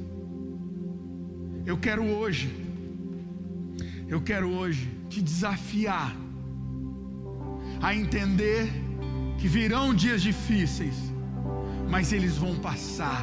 Eu 1.66 1.78
quero 1.78 2.04
hoje, 2.04 2.54
eu 4.10 4.20
quero 4.20 4.50
hoje 4.50 5.03
te 5.14 5.22
desafiar 5.22 6.12
a 7.82 7.94
entender 7.94 8.72
que 9.38 9.48
virão 9.48 9.94
dias 9.94 10.22
difíceis, 10.22 10.96
mas 11.90 12.12
eles 12.12 12.36
vão 12.38 12.56
passar, 12.56 13.22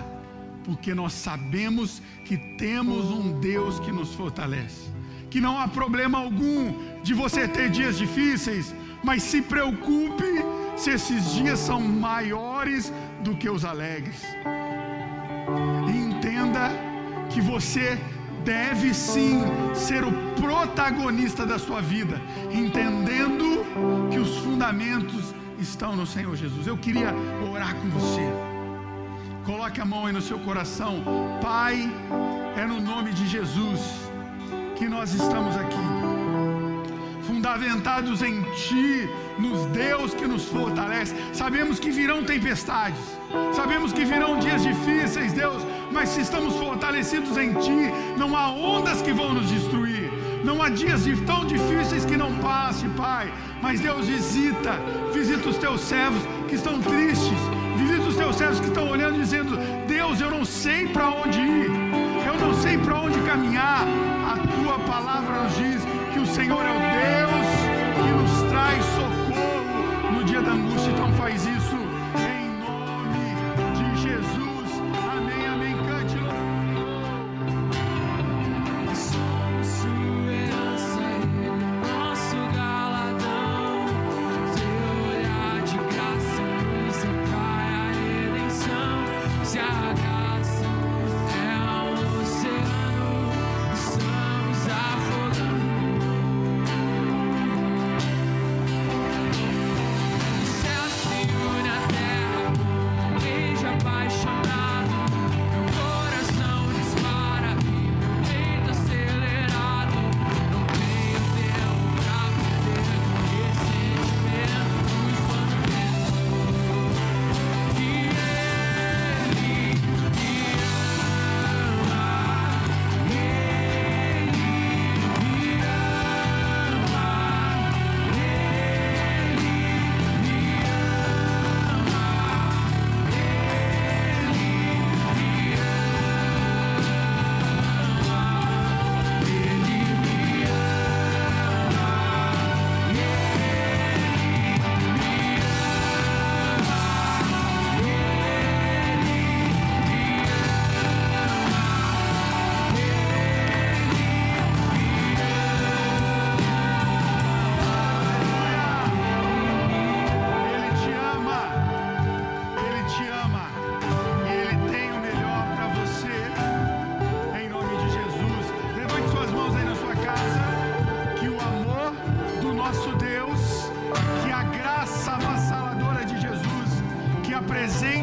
porque 0.65 0.95
nós 0.95 1.13
sabemos 1.13 2.01
que 2.27 2.37
temos 2.57 3.07
um 3.11 3.41
Deus 3.41 3.81
que 3.81 3.91
nos 3.91 4.15
fortalece. 4.15 4.89
Que 5.31 5.41
não 5.41 5.59
há 5.59 5.67
problema 5.67 6.19
algum 6.19 7.03
de 7.03 7.15
você 7.15 7.49
ter 7.49 7.71
dias 7.71 7.97
difíceis, 7.99 8.75
mas 9.03 9.23
se 9.23 9.41
preocupe 9.43 10.33
se 10.77 10.91
esses 10.91 11.35
dias 11.35 11.59
são 11.59 11.81
maiores 11.81 12.93
do 13.25 13.37
que 13.37 13.49
os 13.49 13.65
alegres. 13.65 14.23
E 15.89 15.97
entenda 16.09 16.71
que 17.31 17.41
você 17.41 17.99
deve 18.45 18.93
sim 18.95 19.43
ser 19.75 20.05
o 20.05 20.13
protagonista 20.41 21.45
da 21.47 21.59
sua 21.59 21.81
vida, 21.81 22.21
entendendo 22.51 23.65
que 24.11 24.19
os 24.19 24.39
fundamentos 24.39 25.35
estão 25.59 25.95
no 25.95 26.07
Senhor 26.07 26.35
Jesus. 26.37 26.67
Eu 26.67 26.77
queria 26.77 27.15
orar 27.53 27.75
com 27.75 27.89
você. 27.91 28.27
Coloque 29.45 29.81
a 29.81 29.85
mão 29.85 30.07
aí 30.07 30.13
no 30.13 30.23
seu 30.23 30.39
coração. 30.39 31.03
Pai, 31.41 31.91
é 32.57 32.67
no 32.67 32.81
nome 32.81 33.13
de 33.13 33.27
Jesus 33.27 33.81
que 34.77 34.89
nós 34.89 35.13
estamos 35.13 35.57
aqui 35.57 36.21
fundamentados 37.41 38.23
em 38.23 38.43
Ti, 38.55 39.09
nos 39.39 39.65
Deus 39.67 40.13
que 40.13 40.27
nos 40.27 40.45
fortalece. 40.47 41.15
Sabemos 41.33 41.79
que 41.79 41.91
virão 41.91 42.23
tempestades, 42.23 43.01
sabemos 43.55 43.93
que 43.93 44.05
virão 44.05 44.39
dias 44.39 44.63
difíceis, 44.63 45.33
Deus, 45.33 45.63
mas 45.91 46.09
se 46.11 46.21
estamos 46.21 46.57
fortalecidos 46.57 47.37
em 47.37 47.53
Ti, 47.55 47.93
não 48.17 48.37
há 48.37 48.51
ondas 48.51 49.03
que 49.03 49.13
vão 49.13 49.35
nos 49.35 49.49
destruir. 49.49 50.11
Não 50.45 50.63
há 50.63 50.69
dias 50.71 51.03
tão 51.27 51.45
difíceis 51.45 52.05
que 52.05 52.17
não 52.17 52.33
passe, 52.39 52.87
Pai. 52.91 53.31
Mas 53.61 53.81
Deus 53.81 54.07
visita, 54.07 54.73
visita 55.13 55.49
os 55.49 55.59
teus 55.59 55.81
servos 55.83 56.23
que 56.49 56.55
estão 56.55 56.81
tristes, 56.81 57.39
visita 57.77 58.09
os 58.09 58.17
teus 58.17 58.37
servos 58.37 58.61
que 58.61 58.69
estão 58.69 58.89
olhando 58.89 59.19
dizendo: 59.19 59.59
Deus, 59.87 60.21
eu 60.21 60.31
não 60.31 60.45
sei 60.45 60.87
para 60.89 61.11
onde 61.11 61.41
ir, 61.41 61.71
eu 62.27 62.35
não 62.41 62.55
sei 62.55 62.79
para 62.79 63.01
onde 63.01 63.21
caminhar. 63.21 63.85
A 64.33 64.37
tua 64.39 64.79
palavra 64.81 65.43
nos 65.43 65.57
diz 65.57 65.83
que 66.13 66.21
o 66.21 66.27
Senhor 66.27 66.65
é 66.65 66.71
o 66.71 66.81
Deus 67.01 67.51
que 67.97 68.11
nos 68.23 68.51
traz 68.51 68.85
socorro 68.97 70.13
no 70.13 70.25
dia 70.25 70.41
da 70.41 70.53
angústia. 70.53 70.91
Então 70.91 71.13
faz 71.15 71.47
isso 71.47 71.60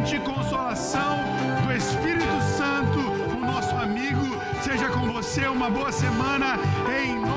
constante 0.07 0.19
consolação 0.19 1.17
do 1.65 1.73
Espírito 1.73 2.41
Santo, 2.57 2.99
o 3.35 3.39
nosso 3.39 3.75
amigo. 3.75 4.41
Seja 4.61 4.87
com 4.89 5.11
você 5.11 5.45
uma 5.47 5.69
boa 5.69 5.91
semana 5.91 6.57
em 6.97 7.19
nome 7.19 7.36